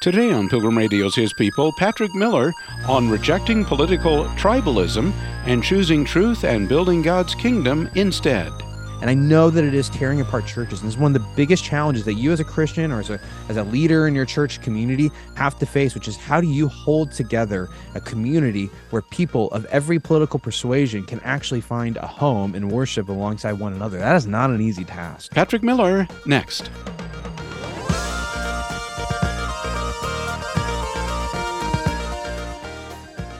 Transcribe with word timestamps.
Today 0.00 0.30
on 0.30 0.48
Pilgrim 0.48 0.78
Radio's 0.78 1.16
His 1.16 1.32
People, 1.32 1.72
Patrick 1.72 2.14
Miller 2.14 2.52
on 2.86 3.10
rejecting 3.10 3.64
political 3.64 4.26
tribalism 4.36 5.12
and 5.44 5.60
choosing 5.60 6.04
truth 6.04 6.44
and 6.44 6.68
building 6.68 7.02
God's 7.02 7.34
kingdom 7.34 7.90
instead. 7.96 8.52
And 9.00 9.10
I 9.10 9.14
know 9.14 9.50
that 9.50 9.64
it 9.64 9.74
is 9.74 9.88
tearing 9.88 10.20
apart 10.20 10.46
churches. 10.46 10.82
And 10.82 10.86
this 10.88 10.94
is 10.94 11.00
one 11.00 11.16
of 11.16 11.20
the 11.20 11.28
biggest 11.34 11.64
challenges 11.64 12.04
that 12.04 12.14
you 12.14 12.30
as 12.30 12.38
a 12.38 12.44
Christian 12.44 12.92
or 12.92 13.00
as 13.00 13.10
a, 13.10 13.20
as 13.48 13.56
a 13.56 13.64
leader 13.64 14.06
in 14.06 14.14
your 14.14 14.24
church 14.24 14.62
community 14.62 15.10
have 15.34 15.58
to 15.58 15.66
face, 15.66 15.96
which 15.96 16.06
is 16.06 16.16
how 16.16 16.40
do 16.40 16.46
you 16.46 16.68
hold 16.68 17.10
together 17.10 17.68
a 17.96 18.00
community 18.00 18.70
where 18.90 19.02
people 19.02 19.50
of 19.50 19.64
every 19.64 19.98
political 19.98 20.38
persuasion 20.38 21.02
can 21.02 21.18
actually 21.20 21.60
find 21.60 21.96
a 21.96 22.06
home 22.06 22.54
and 22.54 22.70
worship 22.70 23.08
alongside 23.08 23.54
one 23.54 23.72
another? 23.72 23.98
That 23.98 24.14
is 24.14 24.28
not 24.28 24.50
an 24.50 24.60
easy 24.60 24.84
task. 24.84 25.34
Patrick 25.34 25.64
Miller, 25.64 26.06
next. 26.24 26.70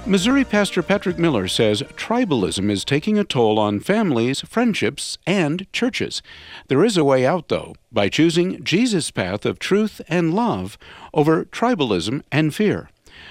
Missouri 0.08 0.42
pastor 0.42 0.82
Patrick 0.82 1.18
Miller 1.18 1.46
says 1.48 1.82
tribalism 1.94 2.70
is 2.70 2.82
taking 2.82 3.18
a 3.18 3.24
toll 3.24 3.58
on 3.58 3.78
families, 3.78 4.40
friendships, 4.40 5.18
and 5.26 5.70
churches. 5.70 6.22
There 6.68 6.82
is 6.82 6.96
a 6.96 7.04
way 7.04 7.26
out, 7.26 7.48
though, 7.48 7.74
by 7.92 8.08
choosing 8.08 8.64
Jesus' 8.64 9.10
path 9.10 9.44
of 9.44 9.58
truth 9.58 10.00
and 10.08 10.32
love 10.32 10.78
over 11.12 11.44
tribalism 11.44 12.22
and 12.32 12.54
fear. 12.54 12.88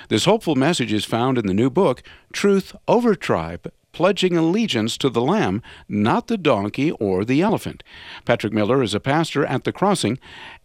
This 0.09 0.26
hopeful 0.26 0.54
message 0.54 0.94
is 0.94 1.04
found 1.04 1.40
in 1.40 1.48
the 1.48 1.54
new 1.55 1.71
book, 1.71 2.04
Truth 2.32 2.76
Over 2.88 3.16
Tribe 3.16 3.71
pledging 3.91 4.38
allegiance 4.38 4.98
to 4.98 5.09
the 5.09 5.22
lamb, 5.22 5.62
not 5.88 6.27
the 6.27 6.38
donkey 6.38 6.91
or 6.91 7.26
the 7.26 7.41
elephant. 7.41 7.84
Patrick 8.26 8.54
Miller 8.54 8.84
is 8.84 8.94
a 8.94 9.00
pastor 9.00 9.46
at 9.46 9.63
The 9.63 9.72
Crossing, 9.72 10.20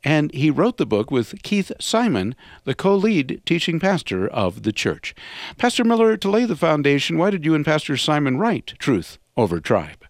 and 0.05 0.33
he 0.33 0.51
wrote 0.51 0.77
the 0.77 0.87
book 0.87 1.11
with 1.11 1.43
Keith 1.43 1.73
Simon, 1.81 2.35
the 2.65 2.75
co 2.75 2.95
lead 2.95 3.43
teaching 3.47 3.81
pastor 3.81 4.29
of 4.29 4.63
the 4.63 4.73
church. 4.73 5.15
Pastor 5.57 5.85
Miller, 5.85 6.17
to 6.17 6.31
lay 6.31 6.45
the 6.45 6.57
foundation, 6.57 7.19
why 7.19 7.31
did 7.31 7.45
you 7.45 7.55
and 7.55 7.65
Pastor 7.65 7.97
Simon 7.97 8.39
write 8.39 8.75
Truth 8.79 9.19
Over 9.37 9.61
Tribe? 9.61 10.05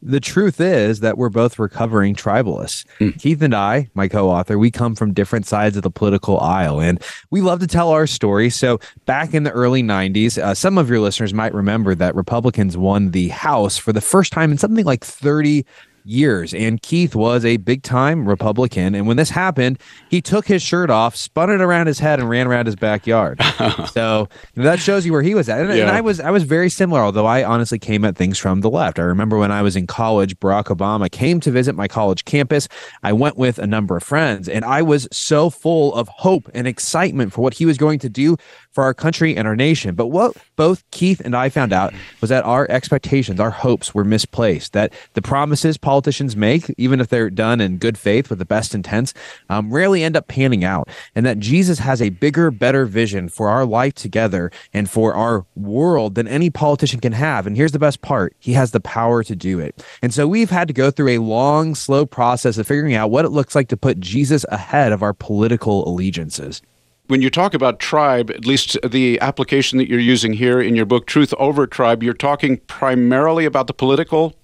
The 0.00 0.20
truth 0.20 0.60
is 0.60 1.00
that 1.00 1.18
we're 1.18 1.28
both 1.28 1.58
recovering 1.58 2.14
tribalists. 2.14 2.86
Mm. 3.00 3.18
Keith 3.18 3.42
and 3.42 3.54
I, 3.54 3.90
my 3.94 4.06
co 4.06 4.30
author, 4.30 4.58
we 4.58 4.70
come 4.70 4.94
from 4.94 5.12
different 5.12 5.46
sides 5.46 5.76
of 5.76 5.82
the 5.82 5.90
political 5.90 6.38
aisle 6.38 6.80
and 6.80 7.02
we 7.30 7.40
love 7.40 7.60
to 7.60 7.66
tell 7.66 7.90
our 7.90 8.06
story. 8.06 8.48
So, 8.50 8.78
back 9.06 9.34
in 9.34 9.42
the 9.42 9.50
early 9.50 9.82
90s, 9.82 10.38
uh, 10.38 10.54
some 10.54 10.78
of 10.78 10.88
your 10.88 11.00
listeners 11.00 11.34
might 11.34 11.52
remember 11.52 11.94
that 11.96 12.14
Republicans 12.14 12.76
won 12.76 13.10
the 13.10 13.28
House 13.28 13.76
for 13.76 13.92
the 13.92 14.00
first 14.00 14.32
time 14.32 14.52
in 14.52 14.58
something 14.58 14.84
like 14.84 15.04
30 15.04 15.66
years. 16.08 16.54
And 16.54 16.80
Keith 16.82 17.14
was 17.14 17.44
a 17.44 17.58
big 17.58 17.82
time 17.82 18.28
Republican. 18.28 18.94
And 18.94 19.06
when 19.06 19.16
this 19.16 19.30
happened, 19.30 19.78
he 20.08 20.20
took 20.20 20.46
his 20.46 20.62
shirt 20.62 20.90
off, 20.90 21.14
spun 21.14 21.50
it 21.50 21.60
around 21.60 21.86
his 21.86 21.98
head, 21.98 22.18
and 22.18 22.28
ran 22.28 22.46
around 22.46 22.66
his 22.66 22.76
backyard. 22.76 23.40
so 23.92 24.28
that 24.54 24.80
shows 24.80 25.04
you 25.04 25.12
where 25.12 25.22
he 25.22 25.34
was 25.34 25.48
at. 25.48 25.60
And, 25.60 25.68
yeah. 25.70 25.82
and, 25.82 25.90
I 25.90 26.00
was 26.00 26.20
I 26.20 26.30
was 26.30 26.44
very 26.44 26.70
similar, 26.70 27.00
although 27.00 27.26
I 27.26 27.44
honestly 27.44 27.78
came 27.78 28.04
at 28.04 28.16
things 28.16 28.38
from 28.38 28.62
the 28.62 28.70
left. 28.70 28.98
I 28.98 29.02
remember 29.02 29.38
when 29.38 29.52
I 29.52 29.62
was 29.62 29.76
in 29.76 29.86
college, 29.86 30.38
Barack 30.38 30.64
Obama 30.64 31.10
came 31.10 31.40
to 31.40 31.50
visit 31.50 31.74
my 31.74 31.88
college 31.88 32.24
campus. 32.24 32.68
I 33.02 33.12
went 33.12 33.36
with 33.36 33.58
a 33.58 33.66
number 33.66 33.96
of 33.96 34.02
friends, 34.02 34.48
and 34.48 34.64
I 34.64 34.82
was 34.82 35.06
so 35.12 35.50
full 35.50 35.94
of 35.94 36.08
hope 36.08 36.48
and 36.54 36.66
excitement 36.66 37.32
for 37.32 37.42
what 37.42 37.54
he 37.54 37.66
was 37.66 37.76
going 37.76 37.98
to 38.00 38.08
do 38.08 38.36
for 38.72 38.84
our 38.84 38.94
country 38.94 39.36
and 39.36 39.48
our 39.48 39.56
nation. 39.56 39.94
But 39.94 40.06
what 40.06 40.36
both 40.56 40.88
Keith 40.90 41.20
and 41.24 41.34
I 41.34 41.48
found 41.48 41.72
out 41.72 41.92
was 42.20 42.30
that 42.30 42.44
our 42.44 42.70
expectations, 42.70 43.40
our 43.40 43.50
hopes 43.50 43.94
were 43.94 44.04
misplaced, 44.04 44.72
that 44.72 44.92
the 45.14 45.22
promises 45.22 45.76
politicians 45.76 46.36
make, 46.36 46.72
even 46.78 47.00
if 47.00 47.08
they're 47.08 47.30
done 47.30 47.60
in 47.60 47.78
good 47.78 47.98
faith 47.98 48.30
with 48.30 48.38
the 48.38 48.44
best 48.44 48.74
intents, 48.74 49.14
um, 49.48 49.72
rarely 49.72 50.02
end 50.02 50.16
up 50.16 50.28
panning 50.28 50.64
out. 50.64 50.88
And 51.14 51.26
that 51.26 51.38
Jesus 51.38 51.78
has 51.80 52.00
a 52.00 52.10
bigger, 52.10 52.50
better 52.50 52.84
vision 52.86 53.28
for 53.28 53.48
our 53.48 53.64
life 53.64 53.94
together 53.94 54.50
and 54.72 54.88
for 54.88 55.14
our 55.14 55.44
world 55.56 56.14
than 56.14 56.28
any 56.28 56.50
politician 56.50 57.00
can 57.00 57.12
have. 57.12 57.46
And 57.46 57.56
here's 57.56 57.72
the 57.72 57.78
best 57.78 58.02
part 58.02 58.34
he 58.38 58.52
has 58.52 58.70
the 58.70 58.80
power 58.80 59.24
to 59.24 59.34
do 59.34 59.58
it. 59.58 59.84
And 60.02 60.14
so 60.14 60.28
we've 60.28 60.50
had 60.50 60.68
to 60.68 60.74
go 60.74 60.90
through 60.90 61.08
a 61.08 61.18
long, 61.18 61.74
slow 61.74 62.06
process 62.06 62.58
of 62.58 62.66
figuring 62.66 62.94
out 62.94 63.10
what 63.10 63.24
it 63.24 63.30
looks 63.30 63.54
like 63.54 63.68
to 63.68 63.76
put 63.76 64.00
Jesus 64.00 64.44
ahead 64.50 64.92
of 64.92 65.02
our 65.02 65.14
political 65.14 65.88
allegiances 65.88 66.62
when 67.08 67.22
you 67.22 67.30
talk 67.30 67.54
about 67.54 67.80
tribe, 67.80 68.30
at 68.30 68.46
least 68.46 68.78
the 68.86 69.18
application 69.20 69.78
that 69.78 69.88
you're 69.88 69.98
using 69.98 70.34
here 70.34 70.60
in 70.60 70.76
your 70.76 70.86
book, 70.86 71.06
Truth 71.06 71.34
Over 71.38 71.66
Tribe, 71.66 72.02
you're 72.02 72.14
talking 72.14 72.58
primarily 72.66 73.46
about 73.46 73.66
the 73.66 73.72
political 73.72 74.34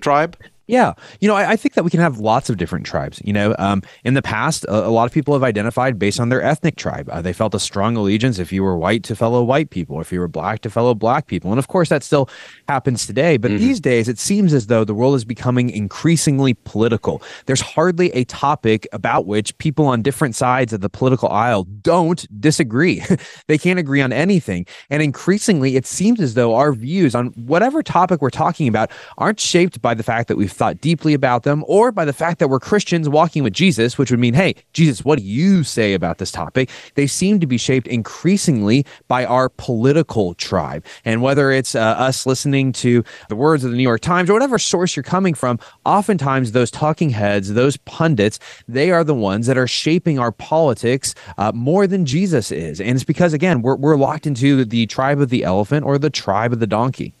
tribe? 0.00 0.36
Yeah, 0.70 0.94
you 1.20 1.26
know, 1.26 1.34
I, 1.34 1.50
I, 1.50 1.56
think 1.56 1.74
that 1.74 1.82
we 1.82 1.90
can 1.90 1.98
have 1.98 2.20
lots 2.20 2.48
of 2.48 2.56
different 2.56 2.86
tribes. 2.86 3.20
You 3.24 3.32
know, 3.32 3.56
um, 3.58 3.82
in 4.04 4.14
the 4.14 4.22
past, 4.22 4.64
a, 4.64 4.86
a, 4.86 4.92
lot 4.92 5.04
of 5.04 5.12
people 5.12 5.34
have 5.34 5.42
identified 5.42 5.98
based 5.98 6.20
on 6.20 6.28
their 6.28 6.40
ethnic 6.40 6.76
tribe. 6.76 7.08
Uh, 7.10 7.20
they 7.20 7.32
felt 7.32 7.56
a 7.56 7.58
strong 7.58 7.96
allegiance 7.96 8.38
if 8.38 8.52
you 8.52 8.62
were 8.62 8.78
white 8.78 9.02
to 9.04 9.16
fellow 9.16 9.42
white 9.42 9.70
people, 9.70 10.00
if 10.00 10.12
you 10.12 10.20
were 10.20 10.28
black 10.28 10.60
to 10.60 10.70
fellow 10.70 10.94
black 10.94 11.26
people, 11.26 11.50
and 11.50 11.58
of 11.58 11.66
course 11.66 11.88
that 11.88 12.04
still 12.04 12.28
happens 12.68 13.04
today. 13.04 13.36
But 13.36 13.50
mm-hmm. 13.50 13.60
these 13.60 13.80
days, 13.80 14.08
it 14.08 14.20
seems 14.20 14.54
as 14.54 14.68
though 14.68 14.84
the 14.84 14.94
world 14.94 15.16
is 15.16 15.24
becoming 15.24 15.70
increasingly 15.70 16.54
political. 16.54 17.20
There's 17.46 17.60
hardly 17.60 18.12
a 18.12 18.22
topic 18.24 18.86
about 18.92 19.26
which 19.26 19.58
people 19.58 19.86
on 19.86 20.02
different 20.02 20.36
sides 20.36 20.72
of 20.72 20.82
the 20.82 20.88
political 20.88 21.30
aisle 21.30 21.64
don't 21.64 22.28
disagree. 22.40 23.02
they 23.48 23.58
can't 23.58 23.80
agree 23.80 24.02
on 24.02 24.12
anything, 24.12 24.66
and 24.88 25.02
increasingly, 25.02 25.74
it 25.74 25.84
seems 25.84 26.20
as 26.20 26.34
though 26.34 26.54
our 26.54 26.72
views 26.72 27.16
on 27.16 27.26
whatever 27.46 27.82
topic 27.82 28.22
we're 28.22 28.30
talking 28.30 28.68
about 28.68 28.92
aren't 29.18 29.40
shaped 29.40 29.82
by 29.82 29.94
the 29.94 30.04
fact 30.04 30.28
that 30.28 30.36
we've 30.36 30.52
thought 30.60 30.82
deeply 30.82 31.14
about 31.14 31.44
them 31.44 31.64
or 31.66 31.90
by 31.90 32.04
the 32.04 32.12
fact 32.12 32.38
that 32.38 32.48
we're 32.48 32.60
Christians 32.60 33.08
walking 33.08 33.42
with 33.42 33.54
Jesus, 33.54 33.96
which 33.96 34.10
would 34.10 34.20
mean, 34.20 34.34
hey, 34.34 34.54
Jesus, 34.74 35.06
what 35.06 35.18
do 35.18 35.24
you 35.24 35.64
say 35.64 35.94
about 35.94 36.18
this 36.18 36.30
topic? 36.30 36.68
They 36.96 37.06
seem 37.06 37.40
to 37.40 37.46
be 37.46 37.56
shaped 37.56 37.86
increasingly 37.86 38.84
by 39.08 39.24
our 39.24 39.48
political 39.48 40.34
tribe. 40.34 40.84
And 41.06 41.22
whether 41.22 41.50
it's 41.50 41.74
uh, 41.74 41.80
us 41.80 42.26
listening 42.26 42.72
to 42.72 43.02
the 43.30 43.36
words 43.36 43.64
of 43.64 43.70
the 43.70 43.76
New 43.78 43.82
York 43.82 44.02
Times 44.02 44.28
or 44.28 44.34
whatever 44.34 44.58
source 44.58 44.94
you're 44.94 45.02
coming 45.02 45.32
from, 45.32 45.58
oftentimes 45.86 46.52
those 46.52 46.70
talking 46.70 47.08
heads, 47.08 47.54
those 47.54 47.78
pundits, 47.78 48.38
they 48.68 48.90
are 48.90 49.02
the 49.02 49.14
ones 49.14 49.46
that 49.46 49.56
are 49.56 49.66
shaping 49.66 50.18
our 50.18 50.30
politics 50.30 51.14
uh, 51.38 51.52
more 51.54 51.86
than 51.86 52.04
Jesus 52.04 52.52
is. 52.52 52.82
And 52.82 52.90
it's 52.90 53.04
because, 53.04 53.32
again, 53.32 53.62
we're, 53.62 53.76
we're 53.76 53.96
locked 53.96 54.26
into 54.26 54.66
the 54.66 54.86
tribe 54.88 55.22
of 55.22 55.30
the 55.30 55.42
elephant 55.42 55.86
or 55.86 55.96
the 55.96 56.10
tribe 56.10 56.52
of 56.52 56.60
the 56.60 56.66
donkey. 56.66 57.14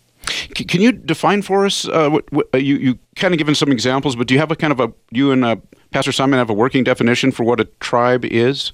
Can 0.54 0.80
you 0.80 0.92
define 0.92 1.42
for 1.42 1.64
us? 1.64 1.88
Uh, 1.88 2.08
what, 2.10 2.32
what, 2.32 2.48
uh, 2.54 2.58
you 2.58 2.76
you 2.76 2.98
kind 3.16 3.34
of 3.34 3.38
given 3.38 3.54
some 3.54 3.72
examples, 3.72 4.16
but 4.16 4.26
do 4.26 4.34
you 4.34 4.40
have 4.40 4.50
a 4.50 4.56
kind 4.56 4.72
of 4.72 4.80
a 4.80 4.92
you 5.10 5.32
and 5.32 5.44
uh, 5.44 5.56
Pastor 5.90 6.12
Simon 6.12 6.38
have 6.38 6.50
a 6.50 6.54
working 6.54 6.84
definition 6.84 7.32
for 7.32 7.44
what 7.44 7.60
a 7.60 7.64
tribe 7.80 8.24
is? 8.24 8.72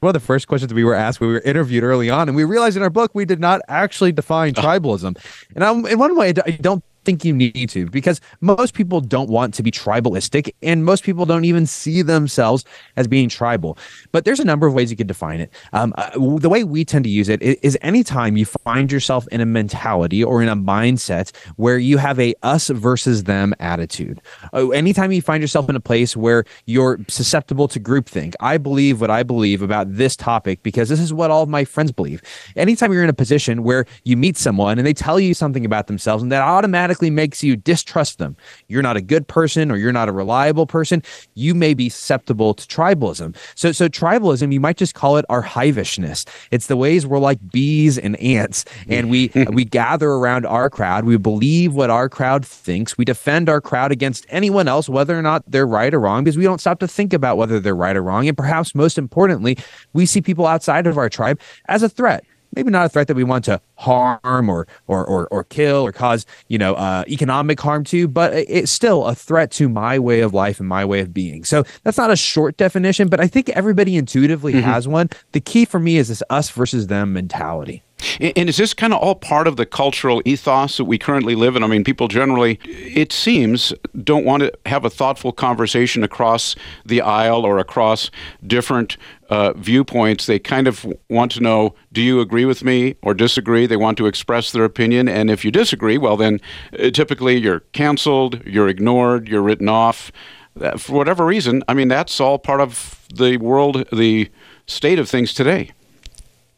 One 0.00 0.10
of 0.10 0.14
the 0.14 0.26
first 0.26 0.46
questions 0.46 0.72
we 0.72 0.84
were 0.84 0.94
asked, 0.94 1.20
we 1.20 1.26
were 1.26 1.40
interviewed 1.40 1.82
early 1.82 2.08
on, 2.08 2.28
and 2.28 2.36
we 2.36 2.44
realized 2.44 2.76
in 2.76 2.84
our 2.84 2.90
book 2.90 3.10
we 3.14 3.24
did 3.24 3.40
not 3.40 3.60
actually 3.68 4.12
define 4.12 4.54
oh. 4.56 4.62
tribalism. 4.62 5.18
And 5.56 5.64
I'm, 5.64 5.84
in 5.86 5.98
one 5.98 6.16
way, 6.16 6.28
I 6.28 6.52
don't 6.52 6.84
think 7.04 7.24
you 7.24 7.32
need 7.32 7.70
to 7.70 7.86
because 7.86 8.20
most 8.40 8.74
people 8.74 9.00
don't 9.00 9.30
want 9.30 9.54
to 9.54 9.62
be 9.62 9.70
tribalistic 9.70 10.52
and 10.62 10.84
most 10.84 11.04
people 11.04 11.24
don't 11.24 11.44
even 11.44 11.66
see 11.66 12.02
themselves 12.02 12.64
as 12.96 13.08
being 13.08 13.28
tribal. 13.28 13.78
But 14.12 14.24
there's 14.24 14.40
a 14.40 14.44
number 14.44 14.66
of 14.66 14.74
ways 14.74 14.90
you 14.90 14.96
could 14.96 15.06
define 15.06 15.40
it. 15.40 15.50
Um, 15.72 15.94
uh, 15.96 16.10
the 16.38 16.48
way 16.48 16.64
we 16.64 16.84
tend 16.84 17.04
to 17.04 17.10
use 17.10 17.28
it 17.28 17.40
is 17.42 17.78
anytime 17.80 18.36
you 18.36 18.44
find 18.44 18.92
yourself 18.92 19.26
in 19.28 19.40
a 19.40 19.46
mentality 19.46 20.22
or 20.22 20.42
in 20.42 20.48
a 20.48 20.56
mindset 20.56 21.34
where 21.56 21.78
you 21.78 21.96
have 21.96 22.18
a 22.20 22.34
us 22.42 22.68
versus 22.68 23.24
them 23.24 23.54
attitude. 23.58 24.20
Uh, 24.52 24.68
anytime 24.70 25.10
you 25.12 25.22
find 25.22 25.42
yourself 25.42 25.68
in 25.68 25.76
a 25.76 25.80
place 25.80 26.16
where 26.16 26.44
you're 26.66 26.98
susceptible 27.08 27.68
to 27.68 27.80
groupthink, 27.80 28.34
I 28.40 28.58
believe 28.58 29.00
what 29.00 29.10
I 29.10 29.22
believe 29.22 29.62
about 29.62 29.94
this 29.94 30.14
topic 30.16 30.62
because 30.62 30.88
this 30.88 31.00
is 31.00 31.12
what 31.12 31.30
all 31.30 31.42
of 31.42 31.48
my 31.48 31.64
friends 31.64 31.92
believe. 31.92 32.22
Anytime 32.56 32.92
you're 32.92 33.04
in 33.04 33.10
a 33.10 33.14
position 33.14 33.62
where 33.62 33.86
you 34.04 34.16
meet 34.16 34.36
someone 34.36 34.78
and 34.78 34.86
they 34.86 34.92
tell 34.92 35.18
you 35.18 35.32
something 35.32 35.64
about 35.64 35.86
themselves 35.86 36.22
and 36.22 36.30
that 36.32 36.42
automatically 36.42 36.87
automatically 36.88 37.10
makes 37.10 37.42
you 37.42 37.54
distrust 37.54 38.18
them. 38.18 38.34
You're 38.68 38.82
not 38.82 38.96
a 38.96 39.02
good 39.02 39.28
person 39.28 39.70
or 39.70 39.76
you're 39.76 39.92
not 39.92 40.08
a 40.08 40.12
reliable 40.12 40.66
person. 40.66 41.02
You 41.34 41.54
may 41.54 41.74
be 41.74 41.90
susceptible 41.90 42.54
to 42.54 42.66
tribalism. 42.66 43.36
So, 43.54 43.72
so 43.72 43.88
tribalism, 43.88 44.52
you 44.54 44.60
might 44.60 44.78
just 44.78 44.94
call 44.94 45.18
it 45.18 45.26
our 45.28 45.42
hivishness. 45.42 46.26
It's 46.50 46.66
the 46.66 46.76
ways 46.76 47.06
we're 47.06 47.18
like 47.18 47.38
bees 47.50 47.98
and 47.98 48.16
ants, 48.16 48.64
and 48.88 49.10
we 49.10 49.30
we 49.52 49.64
gather 49.64 50.08
around 50.08 50.46
our 50.46 50.70
crowd. 50.70 51.04
We 51.04 51.18
believe 51.18 51.74
what 51.74 51.90
our 51.90 52.08
crowd 52.08 52.46
thinks. 52.46 52.96
We 52.96 53.04
defend 53.04 53.50
our 53.50 53.60
crowd 53.60 53.92
against 53.92 54.24
anyone 54.30 54.66
else, 54.66 54.88
whether 54.88 55.18
or 55.18 55.22
not 55.22 55.44
they're 55.46 55.66
right 55.66 55.92
or 55.92 56.00
wrong, 56.00 56.24
because 56.24 56.38
we 56.38 56.44
don't 56.44 56.60
stop 56.60 56.78
to 56.80 56.88
think 56.88 57.12
about 57.12 57.36
whether 57.36 57.60
they're 57.60 57.76
right 57.76 57.96
or 57.96 58.02
wrong. 58.02 58.28
And 58.28 58.36
perhaps 58.36 58.74
most 58.74 58.96
importantly, 58.96 59.58
we 59.92 60.06
see 60.06 60.22
people 60.22 60.46
outside 60.46 60.86
of 60.86 60.96
our 60.96 61.10
tribe 61.10 61.38
as 61.68 61.82
a 61.82 61.88
threat 61.88 62.24
maybe 62.54 62.70
not 62.70 62.86
a 62.86 62.88
threat 62.88 63.08
that 63.08 63.14
we 63.14 63.24
want 63.24 63.44
to 63.44 63.60
harm 63.76 64.48
or 64.48 64.66
or 64.86 65.04
or, 65.04 65.28
or 65.28 65.44
kill 65.44 65.84
or 65.84 65.92
cause 65.92 66.26
you 66.48 66.58
know 66.58 66.74
uh, 66.74 67.04
economic 67.08 67.60
harm 67.60 67.84
to, 67.84 68.08
but 68.08 68.32
it's 68.34 68.72
still 68.72 69.06
a 69.06 69.14
threat 69.14 69.50
to 69.52 69.68
my 69.68 69.98
way 69.98 70.20
of 70.20 70.34
life 70.34 70.60
and 70.60 70.68
my 70.68 70.84
way 70.84 71.00
of 71.00 71.12
being. 71.12 71.44
So 71.44 71.64
that's 71.84 71.98
not 71.98 72.10
a 72.10 72.16
short 72.16 72.56
definition, 72.56 73.08
but 73.08 73.20
I 73.20 73.26
think 73.26 73.48
everybody 73.50 73.96
intuitively 73.96 74.54
mm-hmm. 74.54 74.62
has 74.62 74.88
one. 74.88 75.10
The 75.32 75.40
key 75.40 75.64
for 75.64 75.80
me 75.80 75.98
is 75.98 76.08
this 76.08 76.22
us 76.30 76.50
versus 76.50 76.86
them 76.86 77.12
mentality. 77.12 77.82
And 78.20 78.48
is 78.48 78.56
this 78.56 78.74
kind 78.74 78.92
of 78.92 79.00
all 79.00 79.14
part 79.14 79.48
of 79.48 79.56
the 79.56 79.66
cultural 79.66 80.22
ethos 80.24 80.76
that 80.76 80.84
we 80.84 80.98
currently 80.98 81.34
live 81.34 81.56
in? 81.56 81.64
I 81.64 81.66
mean, 81.66 81.82
people 81.82 82.06
generally, 82.06 82.60
it 82.64 83.12
seems, 83.12 83.72
don't 84.02 84.24
want 84.24 84.42
to 84.42 84.52
have 84.66 84.84
a 84.84 84.90
thoughtful 84.90 85.32
conversation 85.32 86.04
across 86.04 86.54
the 86.84 87.00
aisle 87.00 87.44
or 87.44 87.58
across 87.58 88.10
different 88.46 88.96
uh, 89.30 89.52
viewpoints. 89.54 90.26
They 90.26 90.38
kind 90.38 90.68
of 90.68 90.86
want 91.08 91.32
to 91.32 91.40
know 91.40 91.74
do 91.92 92.00
you 92.00 92.20
agree 92.20 92.44
with 92.44 92.62
me 92.62 92.96
or 93.02 93.14
disagree? 93.14 93.66
They 93.66 93.76
want 93.76 93.98
to 93.98 94.06
express 94.06 94.52
their 94.52 94.64
opinion. 94.64 95.08
And 95.08 95.30
if 95.30 95.44
you 95.44 95.50
disagree, 95.50 95.98
well, 95.98 96.16
then 96.16 96.40
uh, 96.78 96.90
typically 96.90 97.36
you're 97.36 97.60
canceled, 97.72 98.44
you're 98.46 98.68
ignored, 98.68 99.28
you're 99.28 99.42
written 99.42 99.68
off. 99.68 100.12
Uh, 100.60 100.76
for 100.76 100.92
whatever 100.92 101.24
reason, 101.24 101.62
I 101.68 101.74
mean, 101.74 101.88
that's 101.88 102.20
all 102.20 102.38
part 102.38 102.60
of 102.60 103.06
the 103.12 103.36
world, 103.36 103.86
the 103.92 104.30
state 104.66 104.98
of 104.98 105.08
things 105.08 105.32
today. 105.32 105.72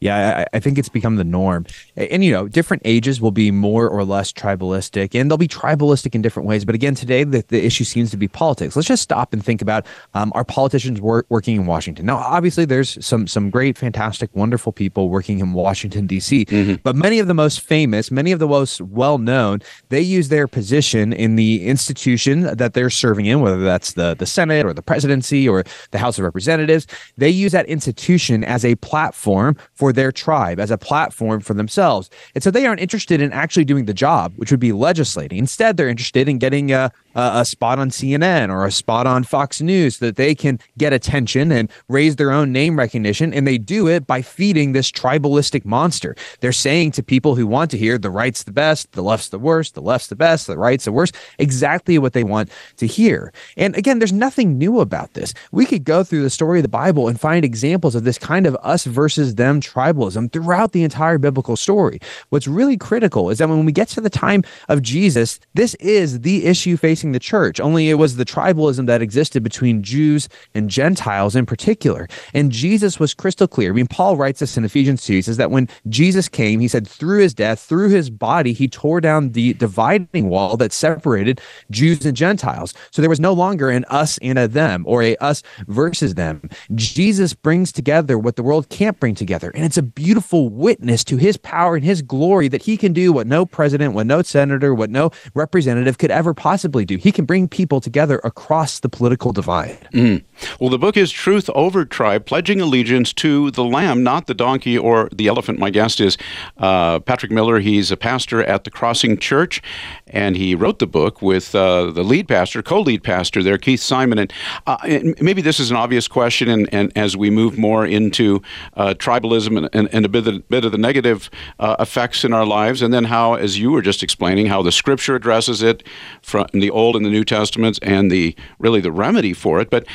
Yeah, 0.01 0.45
I, 0.51 0.57
I, 0.57 0.59
think 0.59 0.79
it's 0.79 0.89
become 0.89 1.17
the 1.17 1.23
norm. 1.23 1.67
And, 1.95 2.07
and, 2.09 2.23
you 2.23 2.31
know, 2.31 2.47
different 2.47 2.81
ages 2.85 3.21
will 3.21 3.31
be 3.31 3.51
more 3.51 3.87
or 3.87 4.03
less 4.03 4.33
tribalistic, 4.33 5.13
and 5.13 5.29
they'll 5.29 5.37
be 5.37 5.47
tribalistic 5.47 6.15
in 6.15 6.23
different 6.23 6.49
ways. 6.49 6.65
But 6.65 6.73
again, 6.73 6.95
today 6.95 7.23
the, 7.23 7.45
the 7.49 7.63
issue 7.63 7.83
seems 7.83 8.09
to 8.09 8.17
be 8.17 8.27
politics. 8.27 8.75
Let's 8.75 8.87
just 8.87 9.03
stop 9.03 9.31
and 9.31 9.45
think 9.45 9.61
about 9.61 9.85
um, 10.15 10.31
our 10.33 10.43
politicians 10.43 10.99
work, 10.99 11.27
working 11.29 11.55
in 11.55 11.67
Washington. 11.67 12.07
Now, 12.07 12.17
obviously, 12.17 12.65
there's 12.65 13.03
some 13.05 13.27
some 13.27 13.51
great, 13.51 13.77
fantastic, 13.77 14.35
wonderful 14.35 14.71
people 14.71 15.07
working 15.09 15.39
in 15.39 15.53
Washington 15.53 16.07
D.C. 16.07 16.45
Mm-hmm. 16.45 16.75
But 16.81 16.95
many 16.95 17.19
of 17.19 17.27
the 17.27 17.35
most 17.35 17.61
famous, 17.61 18.09
many 18.09 18.31
of 18.31 18.39
the 18.39 18.47
most 18.47 18.81
well 18.81 19.19
known, 19.19 19.59
they 19.89 20.01
use 20.01 20.29
their 20.29 20.47
position 20.47 21.13
in 21.13 21.35
the 21.35 21.67
institution 21.67 22.41
that 22.57 22.73
they're 22.73 22.89
serving 22.89 23.27
in, 23.27 23.41
whether 23.41 23.61
that's 23.61 23.93
the 23.93 24.15
the 24.15 24.25
Senate 24.25 24.65
or 24.65 24.73
the 24.73 24.81
presidency 24.81 25.47
or 25.47 25.63
the 25.91 25.99
House 25.99 26.17
of 26.17 26.25
Representatives. 26.25 26.87
They 27.17 27.29
use 27.29 27.51
that 27.51 27.67
institution 27.67 28.43
as 28.43 28.65
a 28.65 28.73
platform 28.77 29.57
for 29.75 29.90
their 29.91 30.11
tribe, 30.11 30.59
as 30.59 30.71
a 30.71 30.77
platform 30.77 31.41
for 31.41 31.53
themselves. 31.53 32.09
And 32.35 32.43
so 32.43 32.51
they 32.51 32.65
aren't 32.65 32.81
interested 32.81 33.21
in 33.21 33.31
actually 33.33 33.65
doing 33.65 33.85
the 33.85 33.93
job, 33.93 34.33
which 34.35 34.51
would 34.51 34.59
be 34.59 34.71
legislating. 34.71 35.37
Instead, 35.37 35.77
they're 35.77 35.89
interested 35.89 36.27
in 36.27 36.37
getting 36.37 36.71
a, 36.71 36.91
a, 37.15 37.31
a 37.35 37.45
spot 37.45 37.79
on 37.79 37.89
CNN 37.89 38.49
or 38.49 38.65
a 38.65 38.71
spot 38.71 39.07
on 39.07 39.23
Fox 39.23 39.61
News 39.61 39.97
so 39.97 40.05
that 40.05 40.15
they 40.15 40.35
can 40.35 40.59
get 40.77 40.93
attention 40.93 41.51
and 41.51 41.69
raise 41.87 42.15
their 42.15 42.31
own 42.31 42.51
name 42.51 42.77
recognition. 42.77 43.33
And 43.33 43.47
they 43.47 43.57
do 43.57 43.87
it 43.87 44.07
by 44.07 44.21
feeding 44.21 44.71
this 44.71 44.91
tribalistic 44.91 45.65
monster. 45.65 46.15
They're 46.39 46.51
saying 46.51 46.91
to 46.91 47.03
people 47.03 47.35
who 47.35 47.47
want 47.47 47.71
to 47.71 47.77
hear 47.77 47.97
the 47.97 48.09
right's 48.09 48.43
the 48.43 48.51
best, 48.51 48.91
the 48.93 49.01
left's 49.01 49.29
the 49.29 49.39
worst, 49.39 49.75
the 49.75 49.81
left's 49.81 50.07
the 50.07 50.15
best, 50.15 50.47
the 50.47 50.57
right's 50.57 50.85
the 50.85 50.91
worst, 50.91 51.15
exactly 51.39 51.97
what 51.97 52.13
they 52.13 52.23
want 52.23 52.49
to 52.77 52.87
hear. 52.87 53.33
And 53.57 53.75
again, 53.75 53.99
there's 53.99 54.13
nothing 54.13 54.57
new 54.57 54.79
about 54.79 55.13
this. 55.13 55.33
We 55.51 55.65
could 55.65 55.83
go 55.83 56.03
through 56.03 56.23
the 56.23 56.29
story 56.29 56.59
of 56.59 56.63
the 56.63 56.69
Bible 56.69 57.07
and 57.07 57.19
find 57.19 57.43
examples 57.43 57.95
of 57.95 58.03
this 58.03 58.17
kind 58.17 58.45
of 58.45 58.55
us 58.61 58.85
versus 58.85 59.35
them 59.35 59.61
tribalism 59.61 60.31
throughout 60.31 60.71
the 60.71 60.83
entire 60.83 61.17
biblical 61.17 61.55
story. 61.55 61.99
What's 62.29 62.47
really 62.47 62.77
critical 62.77 63.29
is 63.29 63.39
that 63.39 63.49
when 63.49 63.65
we 63.65 63.71
get 63.71 63.87
to 63.89 64.01
the 64.01 64.09
time 64.09 64.43
of 64.69 64.81
Jesus, 64.81 65.39
this 65.53 65.75
is 65.75 66.21
the 66.21 66.45
issue 66.45 66.77
facing 66.77 67.00
the 67.09 67.19
church, 67.19 67.59
only 67.59 67.89
it 67.89 67.95
was 67.95 68.15
the 68.15 68.25
tribalism 68.25 68.85
that 68.85 69.01
existed 69.01 69.41
between 69.43 69.81
Jews 69.81 70.29
and 70.53 70.69
Gentiles 70.69 71.35
in 71.35 71.47
particular. 71.47 72.07
And 72.33 72.51
Jesus 72.51 72.99
was 72.99 73.15
crystal 73.15 73.47
clear. 73.47 73.71
I 73.71 73.73
mean, 73.73 73.87
Paul 73.87 74.15
writes 74.17 74.41
this 74.41 74.57
in 74.57 74.63
Ephesians 74.63 75.03
2. 75.03 75.13
He 75.13 75.21
says 75.23 75.37
that 75.37 75.49
when 75.49 75.67
Jesus 75.89 76.29
came, 76.29 76.59
he 76.59 76.67
said, 76.67 76.87
through 76.87 77.19
his 77.19 77.33
death, 77.33 77.59
through 77.59 77.89
his 77.89 78.09
body, 78.11 78.53
he 78.53 78.67
tore 78.67 79.01
down 79.01 79.31
the 79.31 79.53
dividing 79.55 80.29
wall 80.29 80.57
that 80.57 80.71
separated 80.71 81.41
Jews 81.71 82.05
and 82.05 82.15
Gentiles. 82.15 82.73
So 82.91 83.01
there 83.01 83.09
was 83.09 83.19
no 83.19 83.33
longer 83.33 83.69
an 83.69 83.85
us 83.85 84.19
and 84.19 84.37
a 84.37 84.47
them 84.47 84.83
or 84.87 85.01
a 85.01 85.15
us 85.17 85.41
versus 85.67 86.13
them. 86.13 86.49
Jesus 86.75 87.33
brings 87.33 87.71
together 87.71 88.19
what 88.19 88.35
the 88.35 88.43
world 88.43 88.69
can't 88.69 88.99
bring 88.99 89.15
together. 89.15 89.51
And 89.55 89.65
it's 89.65 89.77
a 89.77 89.83
beautiful 89.83 90.49
witness 90.49 91.03
to 91.05 91.17
his 91.17 91.37
power 91.37 91.75
and 91.75 91.85
his 91.85 92.01
glory 92.01 92.47
that 92.49 92.63
he 92.63 92.77
can 92.77 92.93
do 92.93 93.13
what 93.13 93.27
no 93.27 93.45
president, 93.45 93.93
what 93.93 94.07
no 94.07 94.21
senator, 94.21 94.73
what 94.73 94.89
no 94.89 95.11
representative 95.33 95.97
could 95.97 96.11
ever 96.11 96.33
possibly 96.33 96.85
do 96.85 96.90
do. 96.91 97.01
He 97.01 97.11
can 97.11 97.25
bring 97.25 97.47
people 97.47 97.81
together 97.81 98.19
across 98.23 98.79
the 98.79 98.89
political 98.89 99.31
divide. 99.31 99.87
Mm. 99.93 100.23
Well, 100.59 100.69
the 100.69 100.79
book 100.79 100.97
is 100.97 101.11
Truth 101.11 101.49
Over 101.53 101.85
Tribe, 101.85 102.25
pledging 102.25 102.61
allegiance 102.61 103.13
to 103.13 103.51
the 103.51 103.63
lamb, 103.63 104.03
not 104.03 104.27
the 104.27 104.33
donkey 104.33 104.77
or 104.77 105.09
the 105.11 105.27
elephant. 105.27 105.59
My 105.59 105.69
guest 105.69 105.99
is 105.99 106.17
uh, 106.57 106.99
Patrick 106.99 107.31
Miller. 107.31 107.59
He's 107.59 107.91
a 107.91 107.97
pastor 107.97 108.43
at 108.43 108.63
the 108.63 108.71
Crossing 108.71 109.17
Church, 109.17 109.61
and 110.07 110.35
he 110.35 110.55
wrote 110.55 110.79
the 110.79 110.87
book 110.87 111.21
with 111.21 111.53
uh, 111.55 111.91
the 111.91 112.03
lead 112.03 112.27
pastor, 112.27 112.61
co-lead 112.61 113.03
pastor 113.03 113.43
there, 113.43 113.57
Keith 113.57 113.81
Simon. 113.81 114.17
And, 114.17 114.33
uh, 114.67 114.77
and, 114.83 115.15
maybe 115.21 115.41
this 115.41 115.59
is 115.59 115.71
an 115.71 115.77
obvious 115.77 116.07
question, 116.07 116.49
and, 116.49 116.69
and 116.73 116.91
as 116.95 117.15
we 117.15 117.29
move 117.29 117.57
more 117.57 117.85
into 117.85 118.41
uh, 118.75 118.93
tribalism 118.97 119.57
and, 119.57 119.69
and, 119.73 119.89
and, 119.93 120.05
a 120.05 120.09
bit 120.09 120.27
of, 120.27 120.47
bit 120.49 120.65
of 120.65 120.71
the 120.71 120.77
negative 120.77 121.29
uh, 121.59 121.75
effects 121.79 122.23
in 122.23 122.33
our 122.33 122.45
lives, 122.45 122.81
and 122.81 122.93
then 122.93 123.05
how, 123.05 123.35
as 123.35 123.59
you 123.59 123.71
were 123.71 123.81
just 123.81 124.03
explaining, 124.03 124.47
how 124.47 124.61
the 124.61 124.71
Scripture 124.71 125.15
addresses 125.15 125.61
it 125.61 125.83
from 126.21 126.47
the 126.53 126.69
Old 126.69 126.80
and 126.95 127.05
the 127.05 127.09
New 127.09 127.23
Testaments, 127.23 127.79
and 127.81 128.11
the 128.11 128.35
really 128.59 128.81
the 128.81 128.91
remedy 128.91 129.33
for 129.33 129.61
it. 129.61 129.69
But 129.69 129.85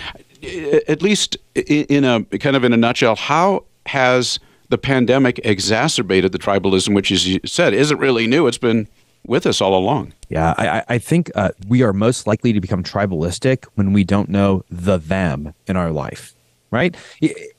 uh, 0.42 0.78
at 0.88 1.02
least 1.02 1.36
in 1.54 2.04
a 2.04 2.24
kind 2.38 2.56
of 2.56 2.64
in 2.64 2.72
a 2.72 2.76
nutshell, 2.76 3.16
how 3.16 3.64
has 3.86 4.38
the 4.68 4.78
pandemic 4.78 5.40
exacerbated 5.44 6.32
the 6.32 6.38
tribalism, 6.38 6.94
which, 6.94 7.10
as 7.12 7.26
you 7.26 7.40
said, 7.44 7.72
isn't 7.72 7.98
really 7.98 8.26
new. 8.26 8.46
It's 8.46 8.58
been 8.58 8.88
with 9.26 9.46
us 9.46 9.60
all 9.60 9.76
along. 9.76 10.12
Yeah, 10.28 10.54
I, 10.56 10.82
I 10.88 10.98
think 10.98 11.30
uh, 11.34 11.50
we 11.68 11.82
are 11.82 11.92
most 11.92 12.26
likely 12.26 12.52
to 12.52 12.60
become 12.60 12.82
tribalistic 12.82 13.64
when 13.74 13.92
we 13.92 14.04
don't 14.04 14.28
know 14.28 14.64
the 14.70 14.98
them 14.98 15.54
in 15.66 15.76
our 15.76 15.90
life, 15.90 16.34
right? 16.70 16.96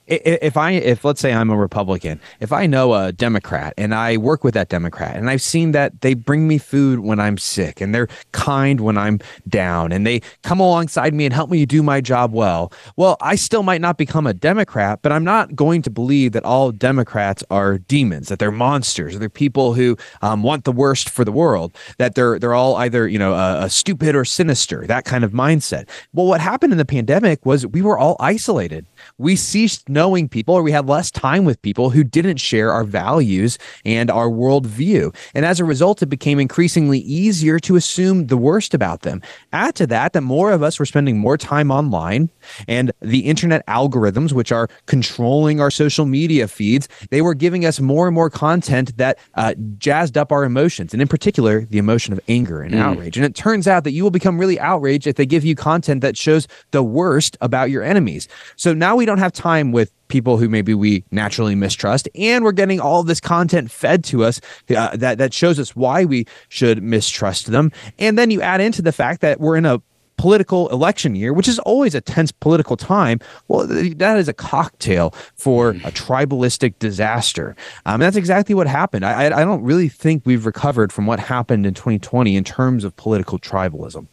If 0.08 0.56
I 0.56 0.72
if 0.72 1.04
let's 1.04 1.20
say 1.20 1.34
I'm 1.34 1.50
a 1.50 1.58
Republican, 1.58 2.20
if 2.40 2.54
I 2.54 2.66
know 2.66 2.94
a 2.94 3.12
Democrat 3.12 3.74
and 3.78 3.94
I 3.94 4.18
work 4.18 4.44
with 4.44 4.54
that 4.54 4.70
Democrat 4.70 5.16
and 5.18 5.30
I've 5.30 5.42
seen 5.42 5.74
that 5.74 6.02
they 6.02 6.14
bring 6.14 6.48
me 6.48 6.58
food 6.58 7.00
when 7.00 7.20
I'm 7.20 7.38
sick 7.38 7.82
and 7.82 7.94
they're 7.94 8.08
kind 8.32 8.80
when 8.80 8.98
I'm 8.98 9.20
down 9.48 9.92
and 9.92 10.08
they 10.08 10.22
come 10.44 10.60
alongside 10.60 11.14
me 11.14 11.26
and 11.26 11.34
help 11.34 11.50
me 11.50 11.66
do 11.66 11.84
my 11.84 12.00
job 12.00 12.32
well. 12.32 12.72
Well, 12.96 13.18
I 13.22 13.36
still 13.36 13.64
might 13.64 13.82
not 13.82 13.98
become 13.98 14.26
a 14.26 14.34
Democrat, 14.34 15.00
but 15.02 15.12
I'm 15.12 15.24
not 15.24 15.56
going 15.56 15.82
to 15.84 15.90
believe 15.90 16.32
that 16.32 16.46
all 16.46 16.72
Democrats 16.72 17.44
are 17.50 17.78
demons, 17.78 18.30
that 18.30 18.40
they're 18.40 18.52
monsters, 18.52 19.16
or 19.16 19.20
they're 19.20 19.30
people 19.30 19.74
who 19.74 19.98
um, 20.22 20.42
want 20.42 20.64
the 20.64 20.72
worst 20.72 21.10
for 21.10 21.26
the 21.26 21.32
world, 21.32 21.76
that 21.98 22.16
they're 22.16 22.40
they're 22.40 22.54
all 22.54 22.76
either 22.78 23.08
you 23.08 23.20
know 23.20 23.34
a 23.34 23.70
stupid 23.70 24.16
or 24.16 24.24
sinister, 24.24 24.88
that 24.88 25.04
kind 25.04 25.24
of 25.24 25.32
mindset. 25.32 25.88
Well, 26.14 26.28
what 26.28 26.40
happened 26.40 26.72
in 26.72 26.78
the 26.78 26.86
pandemic 26.86 27.46
was 27.46 27.68
we 27.68 27.82
were 27.82 27.98
all 27.98 28.16
isolated 28.20 28.86
we 29.18 29.36
ceased 29.36 29.90
knowing 29.98 30.30
people 30.30 30.54
or 30.54 30.62
we 30.62 30.72
had 30.72 30.88
less 30.88 31.10
time 31.10 31.44
with 31.44 31.60
people 31.64 31.90
who 31.90 32.04
didn't 32.04 32.38
share 32.38 32.72
our 32.72 32.84
values 32.84 33.58
and 33.84 34.12
our 34.12 34.30
worldview. 34.30 35.04
And 35.34 35.44
as 35.44 35.60
a 35.60 35.66
result, 35.66 36.04
it 36.04 36.06
became 36.06 36.40
increasingly 36.40 37.00
easier 37.00 37.58
to 37.62 37.76
assume 37.76 38.28
the 38.28 38.38
worst 38.38 38.76
about 38.76 39.02
them. 39.02 39.24
Add 39.54 39.74
to 39.76 39.88
that 39.88 40.14
that 40.14 40.22
more 40.22 40.52
of 40.52 40.62
us 40.62 40.78
were 40.78 40.86
spending 40.86 41.18
more 41.18 41.36
time 41.36 41.72
online 41.72 42.30
and 42.68 42.92
the 43.02 43.22
internet 43.22 43.66
algorithms, 43.66 44.34
which 44.34 44.52
are 44.52 44.70
controlling 44.86 45.60
our 45.60 45.72
social 45.72 46.06
media 46.06 46.48
feeds, 46.48 46.88
they 47.10 47.24
were 47.24 47.34
giving 47.34 47.66
us 47.66 47.80
more 47.80 48.06
and 48.08 48.14
more 48.14 48.30
content 48.30 48.96
that 48.98 49.18
uh, 49.34 49.56
jazzed 49.80 50.16
up 50.16 50.32
our 50.32 50.44
emotions, 50.44 50.94
and 50.94 51.02
in 51.02 51.08
particular, 51.08 51.66
the 51.66 51.80
emotion 51.80 52.14
of 52.14 52.20
anger 52.28 52.62
and 52.62 52.76
mm. 52.76 52.80
outrage. 52.80 53.18
And 53.18 53.26
it 53.26 53.34
turns 53.36 53.68
out 53.68 53.84
that 53.84 53.92
you 53.92 54.04
will 54.04 54.12
become 54.12 54.38
really 54.38 54.60
outraged 54.60 55.08
if 55.08 55.16
they 55.16 55.26
give 55.26 55.44
you 55.44 55.56
content 55.56 56.02
that 56.02 56.16
shows 56.16 56.48
the 56.72 56.84
worst 56.84 57.36
about 57.42 57.72
your 57.72 57.84
enemies. 57.84 58.28
So 58.58 58.74
now 58.74 58.96
we 58.96 59.06
don't 59.06 59.18
have 59.18 59.34
time 59.34 59.72
with 59.72 59.87
people 60.08 60.38
who 60.38 60.48
maybe 60.48 60.74
we 60.74 61.04
naturally 61.12 61.56
mistrust 61.56 62.08
and 62.16 62.44
we're 62.44 62.54
getting 62.54 62.80
all 62.80 63.04
this 63.04 63.20
content 63.20 63.70
fed 63.70 64.04
to 64.06 64.24
us 64.24 64.40
uh, 64.70 64.96
that 64.96 65.18
that 65.18 65.34
shows 65.34 65.60
us 65.60 65.76
why 65.76 66.06
we 66.06 66.26
should 66.48 66.82
mistrust 66.82 67.48
them 67.48 67.72
and 68.00 68.18
then 68.18 68.32
you 68.32 68.42
add 68.42 68.62
into 68.62 68.82
the 68.82 68.94
fact 68.94 69.20
that 69.22 69.40
we're 69.40 69.58
in 69.58 69.66
a 69.66 69.82
political 70.18 70.68
election 70.70 71.16
year, 71.16 71.32
which 71.32 71.48
is 71.48 71.60
always 71.60 71.96
a 71.96 72.02
tense 72.02 72.32
political 72.32 72.76
time, 72.76 73.20
well, 73.48 73.66
that 73.68 74.18
is 74.18 74.28
a 74.28 74.34
cocktail 74.34 75.12
for 75.36 75.70
a 75.70 75.92
tribalistic 75.92 76.78
disaster. 76.80 77.56
Um, 77.86 78.00
that's 78.00 78.16
exactly 78.16 78.56
what 78.56 78.68
happened. 78.68 79.06
I, 79.06 79.28
I 79.28 79.46
don't 79.46 79.64
really 79.64 79.90
think 79.90 80.24
we've 80.26 80.46
recovered 80.46 80.92
from 80.92 81.06
what 81.06 81.20
happened 81.20 81.66
in 81.66 81.74
2020 81.74 82.36
in 82.36 82.44
terms 82.44 82.84
of 82.84 82.96
political 82.96 83.40
tribalism. 83.40 84.08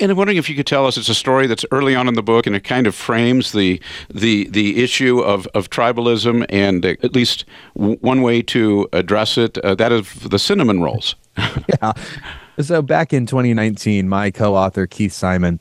And 0.00 0.10
I'm 0.10 0.16
wondering 0.16 0.38
if 0.38 0.48
you 0.48 0.56
could 0.56 0.66
tell 0.66 0.86
us, 0.86 0.96
it's 0.96 1.08
a 1.08 1.14
story 1.14 1.46
that's 1.46 1.64
early 1.70 1.94
on 1.94 2.08
in 2.08 2.14
the 2.14 2.22
book, 2.22 2.46
and 2.46 2.54
it 2.56 2.64
kind 2.64 2.86
of 2.86 2.94
frames 2.94 3.52
the 3.52 3.80
the 4.12 4.48
the 4.48 4.82
issue 4.82 5.20
of, 5.20 5.46
of 5.54 5.70
tribalism, 5.70 6.46
and 6.48 6.84
at 6.84 7.14
least 7.14 7.44
one 7.74 8.22
way 8.22 8.42
to 8.42 8.88
address 8.92 9.38
it, 9.38 9.58
uh, 9.58 9.74
that 9.74 9.92
is 9.92 10.12
the 10.14 10.38
cinnamon 10.38 10.82
rolls. 10.82 11.14
yeah. 11.36 11.92
So 12.58 12.82
back 12.82 13.12
in 13.12 13.26
2019, 13.26 14.08
my 14.08 14.30
co-author 14.30 14.86
Keith 14.86 15.12
Simon 15.12 15.60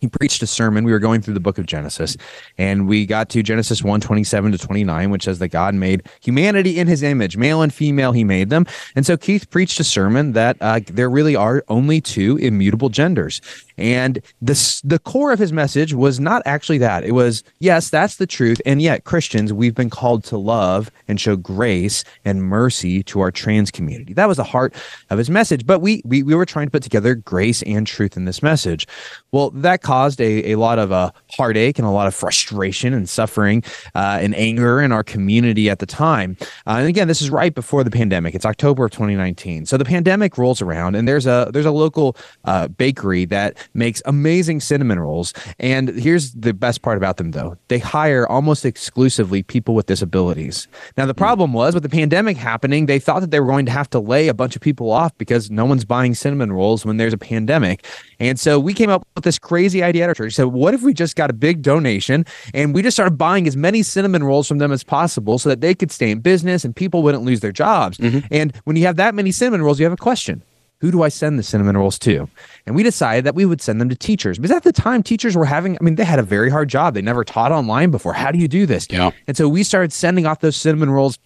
he 0.00 0.08
preached 0.08 0.42
a 0.42 0.46
sermon. 0.46 0.84
We 0.84 0.92
were 0.92 0.98
going 0.98 1.22
through 1.22 1.34
the 1.34 1.40
book 1.40 1.58
of 1.58 1.66
Genesis, 1.66 2.16
and 2.58 2.86
we 2.86 3.06
got 3.06 3.28
to 3.30 3.42
Genesis 3.42 3.82
1 3.82 4.00
27 4.00 4.52
to 4.52 4.58
29, 4.58 5.10
which 5.10 5.24
says 5.24 5.38
that 5.38 5.48
God 5.48 5.74
made 5.74 6.06
humanity 6.20 6.78
in 6.78 6.86
his 6.86 7.02
image, 7.02 7.36
male 7.36 7.62
and 7.62 7.72
female, 7.72 8.12
he 8.12 8.24
made 8.24 8.50
them. 8.50 8.66
And 8.94 9.06
so 9.06 9.16
Keith 9.16 9.50
preached 9.50 9.80
a 9.80 9.84
sermon 9.84 10.32
that 10.32 10.56
uh, 10.60 10.80
there 10.86 11.10
really 11.10 11.36
are 11.36 11.64
only 11.68 12.00
two 12.00 12.36
immutable 12.38 12.88
genders. 12.88 13.40
And 13.78 14.20
the, 14.40 14.80
the 14.84 14.98
core 14.98 15.32
of 15.32 15.38
his 15.38 15.52
message 15.52 15.94
was 15.94 16.18
not 16.18 16.42
actually 16.46 16.78
that. 16.78 17.04
It 17.04 17.12
was, 17.12 17.44
yes, 17.58 17.90
that's 17.90 18.16
the 18.16 18.26
truth. 18.26 18.60
And 18.64 18.80
yet, 18.80 19.04
Christians, 19.04 19.52
we've 19.52 19.74
been 19.74 19.90
called 19.90 20.24
to 20.24 20.38
love 20.38 20.90
and 21.08 21.20
show 21.20 21.36
grace 21.36 22.04
and 22.24 22.42
mercy 22.42 23.02
to 23.04 23.20
our 23.20 23.30
trans 23.30 23.70
community. 23.70 24.12
That 24.12 24.28
was 24.28 24.38
the 24.38 24.44
heart 24.44 24.74
of 25.10 25.18
his 25.18 25.30
message. 25.30 25.66
But 25.66 25.80
we, 25.80 26.02
we, 26.04 26.22
we 26.22 26.34
were 26.34 26.46
trying 26.46 26.66
to 26.66 26.70
put 26.70 26.82
together 26.82 27.14
grace 27.14 27.62
and 27.62 27.86
truth 27.86 28.16
in 28.16 28.24
this 28.24 28.42
message. 28.42 28.86
Well, 29.32 29.50
that 29.50 29.82
caused 29.82 30.20
a, 30.20 30.52
a 30.52 30.56
lot 30.56 30.78
of 30.78 30.92
uh, 30.92 31.10
heartache 31.30 31.78
and 31.78 31.86
a 31.86 31.90
lot 31.90 32.06
of 32.06 32.14
frustration 32.14 32.94
and 32.94 33.08
suffering 33.08 33.62
uh, 33.94 34.18
and 34.20 34.34
anger 34.34 34.80
in 34.80 34.92
our 34.92 35.02
community 35.04 35.68
at 35.68 35.78
the 35.78 35.86
time. 35.86 36.36
Uh, 36.66 36.76
and 36.78 36.88
again, 36.88 37.08
this 37.08 37.20
is 37.20 37.30
right 37.30 37.54
before 37.54 37.84
the 37.84 37.90
pandemic. 37.90 38.34
It's 38.34 38.46
October 38.46 38.86
of 38.86 38.90
2019. 38.92 39.66
So 39.66 39.76
the 39.76 39.84
pandemic 39.84 40.38
rolls 40.38 40.62
around, 40.62 40.94
and 40.94 41.06
there's 41.06 41.26
a 41.26 41.50
there's 41.52 41.66
a 41.66 41.70
local 41.70 42.16
uh, 42.44 42.68
bakery 42.68 43.24
that 43.26 43.56
makes 43.74 44.02
amazing 44.04 44.60
cinnamon 44.60 44.98
rolls. 44.98 45.32
And 45.58 45.88
here's 45.88 46.32
the 46.32 46.52
best 46.52 46.82
part 46.82 46.96
about 46.96 47.16
them, 47.16 47.32
though: 47.32 47.56
they 47.68 47.78
hire 47.78 48.26
almost 48.26 48.64
exclusively 48.64 49.42
people 49.42 49.74
with 49.74 49.86
disabilities. 49.86 50.68
Now, 50.96 51.06
the 51.06 51.12
hmm. 51.12 51.18
problem 51.18 51.52
was 51.52 51.74
with 51.74 51.82
the 51.82 51.88
pandemic 51.88 52.36
happening, 52.36 52.86
they 52.86 52.98
thought 52.98 53.20
that 53.20 53.30
they 53.30 53.40
were 53.40 53.46
going 53.46 53.66
to 53.66 53.72
have 53.72 53.90
to 53.90 54.00
lay 54.00 54.28
a 54.28 54.34
bunch 54.34 54.56
of 54.56 54.62
people 54.62 54.90
off 54.90 55.16
because 55.18 55.50
no 55.50 55.64
one's 55.64 55.84
buying 55.84 56.14
cinnamon 56.14 56.52
rolls 56.52 56.84
when 56.84 56.96
there's 56.96 57.12
a 57.12 57.18
pandemic. 57.18 57.84
And 58.18 58.38
so 58.38 58.58
we 58.58 58.74
came 58.74 58.90
up 58.90 59.06
with 59.14 59.24
this 59.24 59.38
crazy 59.38 59.82
idea 59.82 60.04
at 60.04 60.08
our 60.08 60.14
church. 60.14 60.34
So 60.34 60.48
what 60.48 60.74
if 60.74 60.82
we 60.82 60.94
just 60.94 61.16
got 61.16 61.30
a 61.30 61.32
big 61.32 61.62
donation 61.62 62.24
and 62.54 62.74
we 62.74 62.82
just 62.82 62.96
started 62.96 63.16
buying 63.18 63.46
as 63.46 63.56
many 63.56 63.82
cinnamon 63.82 64.24
rolls 64.24 64.48
from 64.48 64.58
them 64.58 64.72
as 64.72 64.82
possible 64.84 65.38
so 65.38 65.48
that 65.48 65.60
they 65.60 65.74
could 65.74 65.90
stay 65.90 66.10
in 66.10 66.20
business 66.20 66.64
and 66.64 66.74
people 66.74 67.02
wouldn't 67.02 67.24
lose 67.24 67.40
their 67.40 67.52
jobs. 67.52 67.98
Mm-hmm. 67.98 68.26
And 68.30 68.56
when 68.64 68.76
you 68.76 68.84
have 68.86 68.96
that 68.96 69.14
many 69.14 69.32
cinnamon 69.32 69.62
rolls, 69.62 69.78
you 69.78 69.84
have 69.84 69.92
a 69.92 69.96
question. 69.96 70.42
Who 70.80 70.90
do 70.90 71.02
I 71.02 71.08
send 71.08 71.38
the 71.38 71.42
cinnamon 71.42 71.76
rolls 71.76 71.98
to? 72.00 72.28
And 72.66 72.76
we 72.76 72.82
decided 72.82 73.24
that 73.24 73.34
we 73.34 73.46
would 73.46 73.62
send 73.62 73.80
them 73.80 73.88
to 73.88 73.96
teachers 73.96 74.38
because 74.38 74.54
at 74.54 74.62
the 74.62 74.72
time 74.72 75.02
teachers 75.02 75.34
were 75.34 75.46
having, 75.46 75.78
I 75.80 75.82
mean, 75.82 75.94
they 75.94 76.04
had 76.04 76.18
a 76.18 76.22
very 76.22 76.50
hard 76.50 76.68
job. 76.68 76.94
They 76.94 77.02
never 77.02 77.24
taught 77.24 77.50
online 77.50 77.90
before. 77.90 78.12
How 78.12 78.30
do 78.30 78.38
you 78.38 78.48
do 78.48 78.66
this? 78.66 78.86
Yeah. 78.90 79.10
And 79.26 79.36
so 79.36 79.48
we 79.48 79.62
started 79.62 79.92
sending 79.92 80.26
off 80.26 80.40
those 80.40 80.56
cinnamon 80.56 80.90
rolls 80.90 81.18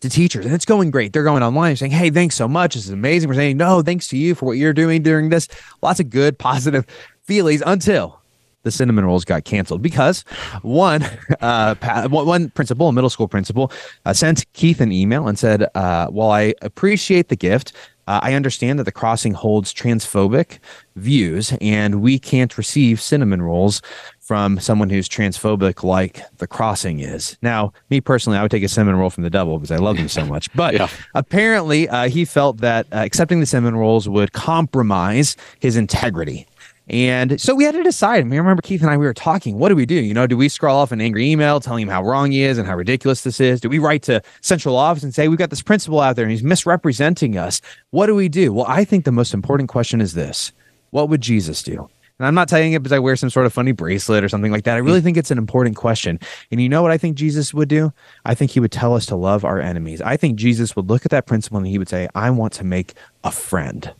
to 0.00 0.08
teachers 0.08 0.46
and 0.46 0.54
it's 0.54 0.64
going 0.64 0.90
great. 0.90 1.12
They're 1.12 1.24
going 1.24 1.42
online 1.42 1.76
saying, 1.76 1.92
Hey, 1.92 2.10
thanks 2.10 2.34
so 2.34 2.48
much. 2.48 2.74
This 2.74 2.86
is 2.86 2.90
amazing. 2.90 3.28
We're 3.28 3.34
saying, 3.34 3.58
No, 3.58 3.82
thanks 3.82 4.08
to 4.08 4.16
you 4.16 4.34
for 4.34 4.46
what 4.46 4.52
you're 4.52 4.72
doing 4.72 5.02
during 5.02 5.28
this. 5.28 5.48
Lots 5.82 6.00
of 6.00 6.08
good, 6.08 6.38
positive 6.38 6.86
feelings 7.22 7.62
until 7.66 8.19
the 8.62 8.70
cinnamon 8.70 9.04
rolls 9.04 9.24
got 9.24 9.44
canceled 9.44 9.82
because 9.82 10.22
one 10.62 11.02
uh, 11.40 11.74
one 12.08 12.50
principal, 12.50 12.88
a 12.88 12.92
middle 12.92 13.10
school 13.10 13.28
principal, 13.28 13.72
uh, 14.04 14.12
sent 14.12 14.50
Keith 14.52 14.80
an 14.80 14.92
email 14.92 15.28
and 15.28 15.38
said, 15.38 15.66
uh, 15.74 16.08
"While 16.08 16.30
I 16.30 16.54
appreciate 16.62 17.28
the 17.28 17.36
gift, 17.36 17.72
uh, 18.10 18.18
I 18.22 18.34
understand 18.34 18.78
that 18.80 18.84
the 18.84 18.92
crossing 18.92 19.34
holds 19.34 19.72
transphobic 19.72 20.58
views, 20.96 21.54
and 21.60 22.02
we 22.02 22.18
can't 22.18 22.58
receive 22.58 23.00
cinnamon 23.00 23.40
rolls 23.40 23.82
from 24.18 24.58
someone 24.58 24.90
who's 24.90 25.08
transphobic 25.08 25.84
like 25.84 26.22
the 26.38 26.46
crossing 26.48 27.00
is. 27.00 27.38
Now, 27.40 27.72
me 27.88 28.00
personally, 28.00 28.36
I 28.36 28.42
would 28.42 28.50
take 28.50 28.64
a 28.64 28.68
cinnamon 28.68 28.96
roll 28.96 29.10
from 29.10 29.22
the 29.22 29.30
devil 29.30 29.58
because 29.58 29.70
I 29.70 29.76
love 29.76 29.96
them 29.96 30.08
so 30.08 30.24
much. 30.24 30.52
But 30.54 30.74
yeah. 30.74 30.88
apparently, 31.14 31.88
uh, 31.88 32.08
he 32.08 32.24
felt 32.24 32.58
that 32.58 32.86
uh, 32.92 32.96
accepting 32.96 33.38
the 33.38 33.46
cinnamon 33.46 33.76
rolls 33.76 34.08
would 34.08 34.32
compromise 34.32 35.36
his 35.60 35.76
integrity. 35.76 36.48
And 36.90 37.40
so 37.40 37.54
we 37.54 37.62
had 37.62 37.76
to 37.76 37.84
decide. 37.84 38.20
I, 38.20 38.24
mean, 38.24 38.32
I 38.32 38.38
remember 38.38 38.62
Keith 38.62 38.80
and 38.80 38.90
I, 38.90 38.96
we 38.96 39.06
were 39.06 39.14
talking, 39.14 39.58
what 39.58 39.68
do 39.68 39.76
we 39.76 39.86
do? 39.86 39.94
You 39.94 40.12
know, 40.12 40.26
do 40.26 40.36
we 40.36 40.48
scroll 40.48 40.76
off 40.76 40.90
an 40.90 41.00
angry 41.00 41.30
email 41.30 41.60
telling 41.60 41.82
him 41.82 41.88
how 41.88 42.02
wrong 42.02 42.32
he 42.32 42.42
is 42.42 42.58
and 42.58 42.66
how 42.66 42.74
ridiculous 42.74 43.22
this 43.22 43.40
is? 43.40 43.60
Do 43.60 43.68
we 43.68 43.78
write 43.78 44.02
to 44.02 44.20
central 44.40 44.74
office 44.76 45.04
and 45.04 45.14
say, 45.14 45.28
we've 45.28 45.38
got 45.38 45.50
this 45.50 45.62
principal 45.62 46.00
out 46.00 46.16
there 46.16 46.24
and 46.24 46.32
he's 46.32 46.42
misrepresenting 46.42 47.38
us? 47.38 47.60
What 47.90 48.06
do 48.06 48.16
we 48.16 48.28
do? 48.28 48.52
Well, 48.52 48.66
I 48.68 48.84
think 48.84 49.04
the 49.04 49.12
most 49.12 49.32
important 49.32 49.68
question 49.68 50.00
is 50.00 50.14
this 50.14 50.50
What 50.90 51.08
would 51.08 51.20
Jesus 51.20 51.62
do? 51.62 51.88
And 52.18 52.26
I'm 52.26 52.34
not 52.34 52.48
telling 52.48 52.72
it 52.72 52.82
because 52.82 52.92
I 52.92 52.98
wear 52.98 53.16
some 53.16 53.30
sort 53.30 53.46
of 53.46 53.52
funny 53.52 53.72
bracelet 53.72 54.24
or 54.24 54.28
something 54.28 54.52
like 54.52 54.64
that. 54.64 54.74
I 54.74 54.78
really 54.78 55.00
mm. 55.00 55.04
think 55.04 55.16
it's 55.16 55.30
an 55.30 55.38
important 55.38 55.76
question. 55.76 56.18
And 56.50 56.60
you 56.60 56.68
know 56.68 56.82
what 56.82 56.90
I 56.90 56.98
think 56.98 57.16
Jesus 57.16 57.54
would 57.54 57.68
do? 57.68 57.94
I 58.26 58.34
think 58.34 58.50
he 58.50 58.60
would 58.60 58.72
tell 58.72 58.94
us 58.94 59.06
to 59.06 59.16
love 59.16 59.42
our 59.42 59.58
enemies. 59.58 60.02
I 60.02 60.18
think 60.18 60.36
Jesus 60.36 60.76
would 60.76 60.90
look 60.90 61.06
at 61.06 61.12
that 61.12 61.24
principal 61.24 61.58
and 61.58 61.66
he 61.66 61.78
would 61.78 61.88
say, 61.88 62.08
I 62.14 62.28
want 62.30 62.52
to 62.54 62.64
make 62.64 62.92
a 63.24 63.30
friend. 63.30 63.94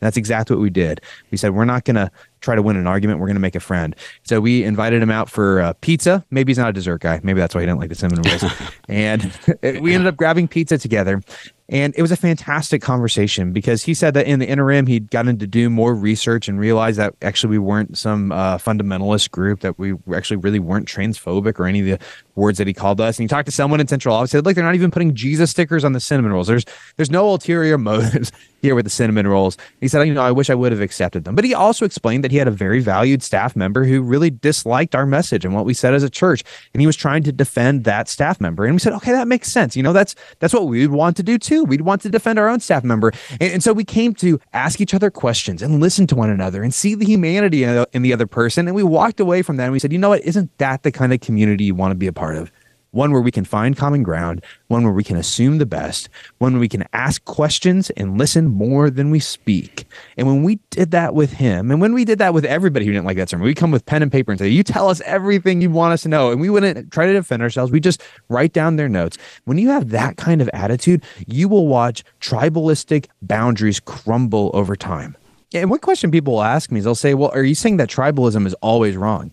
That's 0.00 0.16
exactly 0.16 0.56
what 0.56 0.62
we 0.62 0.70
did. 0.70 1.00
We 1.30 1.38
said, 1.38 1.54
we're 1.54 1.64
not 1.64 1.84
going 1.84 1.96
to 1.96 2.10
try 2.40 2.54
to 2.54 2.62
win 2.62 2.76
an 2.76 2.86
argument. 2.86 3.18
We're 3.18 3.26
going 3.26 3.36
to 3.36 3.40
make 3.40 3.54
a 3.54 3.60
friend. 3.60 3.96
So 4.22 4.40
we 4.40 4.62
invited 4.62 5.02
him 5.02 5.10
out 5.10 5.28
for 5.28 5.60
uh, 5.60 5.72
pizza. 5.80 6.24
Maybe 6.30 6.50
he's 6.50 6.58
not 6.58 6.68
a 6.68 6.72
dessert 6.72 7.00
guy. 7.00 7.20
Maybe 7.22 7.40
that's 7.40 7.54
why 7.54 7.62
he 7.62 7.66
didn't 7.66 7.80
like 7.80 7.88
the 7.88 7.94
cinnamon 7.94 8.22
rolls. 8.24 8.44
and 8.88 9.32
we 9.80 9.94
ended 9.94 10.06
up 10.06 10.16
grabbing 10.16 10.48
pizza 10.48 10.78
together. 10.78 11.22
And 11.68 11.92
it 11.96 12.02
was 12.02 12.12
a 12.12 12.16
fantastic 12.16 12.80
conversation 12.80 13.52
because 13.52 13.82
he 13.82 13.92
said 13.94 14.14
that 14.14 14.26
in 14.26 14.38
the 14.38 14.46
interim, 14.46 14.86
he'd 14.86 15.10
gotten 15.10 15.38
to 15.38 15.46
do 15.48 15.68
more 15.68 15.94
research 15.94 16.48
and 16.48 16.60
realized 16.60 16.98
that 16.98 17.14
actually 17.22 17.50
we 17.50 17.58
weren't 17.58 17.98
some 17.98 18.30
uh, 18.30 18.58
fundamentalist 18.58 19.32
group, 19.32 19.60
that 19.60 19.76
we 19.76 19.94
actually 20.14 20.36
really 20.36 20.60
weren't 20.60 20.86
transphobic 20.86 21.58
or 21.58 21.66
any 21.66 21.80
of 21.80 21.86
the 21.86 22.06
words 22.36 22.58
that 22.58 22.66
he 22.66 22.74
called 22.74 23.00
us. 23.00 23.18
And 23.18 23.24
he 23.24 23.28
talked 23.28 23.46
to 23.46 23.52
someone 23.52 23.80
in 23.80 23.88
Central 23.88 24.14
Office, 24.14 24.30
said, 24.30 24.46
like, 24.46 24.54
they're 24.54 24.64
not 24.64 24.74
even 24.74 24.90
putting 24.90 25.14
Jesus 25.14 25.50
stickers 25.50 25.84
on 25.84 25.92
the 25.92 26.00
cinnamon 26.00 26.32
rolls. 26.32 26.46
There's 26.46 26.64
there's 26.96 27.10
no 27.10 27.28
ulterior 27.28 27.78
motives 27.86 28.30
here 28.62 28.74
with 28.74 28.84
the 28.84 28.90
cinnamon 28.90 29.26
rolls. 29.26 29.56
He 29.80 29.88
said, 29.88 30.06
you 30.06 30.14
know, 30.14 30.22
I 30.22 30.32
wish 30.32 30.50
I 30.50 30.54
would 30.54 30.72
have 30.72 30.80
accepted 30.80 31.24
them. 31.24 31.34
But 31.34 31.44
he 31.44 31.54
also 31.54 31.84
explained 31.84 32.24
that 32.24 32.30
he 32.30 32.36
had 32.36 32.48
a 32.48 32.52
very 32.52 32.80
valued 32.80 33.22
staff 33.22 33.54
member 33.54 33.84
who 33.84 34.02
really 34.02 34.30
disliked 34.30 34.94
our 34.94 35.06
message 35.06 35.44
and 35.44 35.54
what 35.54 35.64
we 35.64 35.74
said 35.74 35.94
as 35.94 36.02
a 36.02 36.10
church. 36.10 36.42
And 36.74 36.80
he 36.80 36.86
was 36.86 36.96
trying 36.96 37.22
to 37.24 37.32
defend 37.32 37.84
that 37.84 38.08
staff 38.08 38.40
member. 38.40 38.64
And 38.64 38.74
we 38.74 38.80
said, 38.80 38.92
okay, 38.94 39.12
that 39.12 39.28
makes 39.28 39.50
sense. 39.52 39.76
You 39.76 39.82
know, 39.82 39.92
that's 39.92 40.14
that's 40.40 40.52
what 40.52 40.66
we 40.66 40.86
would 40.86 40.96
want 40.96 41.16
to 41.18 41.22
do 41.22 41.38
too. 41.38 41.64
We'd 41.64 41.82
want 41.82 42.02
to 42.02 42.08
defend 42.08 42.38
our 42.38 42.48
own 42.48 42.60
staff 42.60 42.84
member. 42.84 43.12
And, 43.40 43.52
and 43.52 43.62
so 43.62 43.72
we 43.72 43.84
came 43.84 44.14
to 44.14 44.40
ask 44.52 44.80
each 44.80 44.94
other 44.94 45.10
questions 45.10 45.62
and 45.62 45.80
listen 45.80 46.06
to 46.08 46.16
one 46.16 46.30
another 46.30 46.62
and 46.62 46.74
see 46.74 46.94
the 46.94 47.06
humanity 47.06 47.64
in 47.64 48.02
the 48.02 48.12
other 48.12 48.26
person. 48.26 48.66
And 48.66 48.74
we 48.74 48.82
walked 48.82 49.20
away 49.20 49.42
from 49.42 49.56
that 49.56 49.64
and 49.64 49.72
we 49.72 49.78
said, 49.78 49.92
you 49.92 49.98
know 49.98 50.10
what, 50.10 50.22
isn't 50.22 50.56
that 50.58 50.82
the 50.82 50.92
kind 50.92 51.12
of 51.12 51.20
community 51.20 51.64
you 51.64 51.74
want 51.74 51.92
to 51.92 51.96
be 51.96 52.06
a 52.06 52.12
part 52.12 52.25
of? 52.34 52.50
one 52.96 53.12
where 53.12 53.20
we 53.20 53.30
can 53.30 53.44
find 53.44 53.76
common 53.76 54.02
ground, 54.02 54.42
one 54.68 54.82
where 54.82 54.92
we 54.92 55.04
can 55.04 55.16
assume 55.16 55.58
the 55.58 55.66
best, 55.66 56.08
one 56.38 56.54
where 56.54 56.60
we 56.60 56.68
can 56.68 56.84
ask 56.92 57.24
questions 57.26 57.90
and 57.90 58.18
listen 58.18 58.46
more 58.46 58.88
than 58.90 59.10
we 59.10 59.20
speak. 59.20 59.86
And 60.16 60.26
when 60.26 60.42
we 60.42 60.58
did 60.70 60.90
that 60.92 61.14
with 61.14 61.34
him, 61.34 61.70
and 61.70 61.80
when 61.80 61.92
we 61.92 62.04
did 62.04 62.18
that 62.18 62.34
with 62.34 62.44
everybody 62.46 62.86
who 62.86 62.92
didn't 62.92 63.04
like 63.04 63.18
that 63.18 63.28
sermon, 63.28 63.44
we 63.44 63.54
come 63.54 63.70
with 63.70 63.84
pen 63.86 64.02
and 64.02 64.10
paper 64.10 64.32
and 64.32 64.38
say, 64.38 64.48
You 64.48 64.62
tell 64.62 64.88
us 64.88 65.00
everything 65.02 65.60
you 65.60 65.70
want 65.70 65.92
us 65.92 66.02
to 66.02 66.08
know. 66.08 66.32
And 66.32 66.40
we 66.40 66.48
wouldn't 66.48 66.90
try 66.90 67.06
to 67.06 67.12
defend 67.12 67.42
ourselves. 67.42 67.70
We 67.70 67.80
just 67.80 68.02
write 68.28 68.52
down 68.52 68.76
their 68.76 68.88
notes. 68.88 69.18
When 69.44 69.58
you 69.58 69.68
have 69.68 69.90
that 69.90 70.16
kind 70.16 70.40
of 70.40 70.48
attitude, 70.52 71.04
you 71.26 71.48
will 71.48 71.66
watch 71.66 72.02
tribalistic 72.20 73.06
boundaries 73.22 73.78
crumble 73.78 74.50
over 74.54 74.74
time. 74.74 75.16
And 75.52 75.70
one 75.70 75.78
question 75.78 76.10
people 76.10 76.34
will 76.34 76.42
ask 76.42 76.72
me 76.72 76.78
is 76.78 76.84
they'll 76.84 76.94
say, 76.94 77.14
Well, 77.14 77.30
are 77.34 77.44
you 77.44 77.54
saying 77.54 77.76
that 77.76 77.90
tribalism 77.90 78.46
is 78.46 78.54
always 78.54 78.96
wrong? 78.96 79.32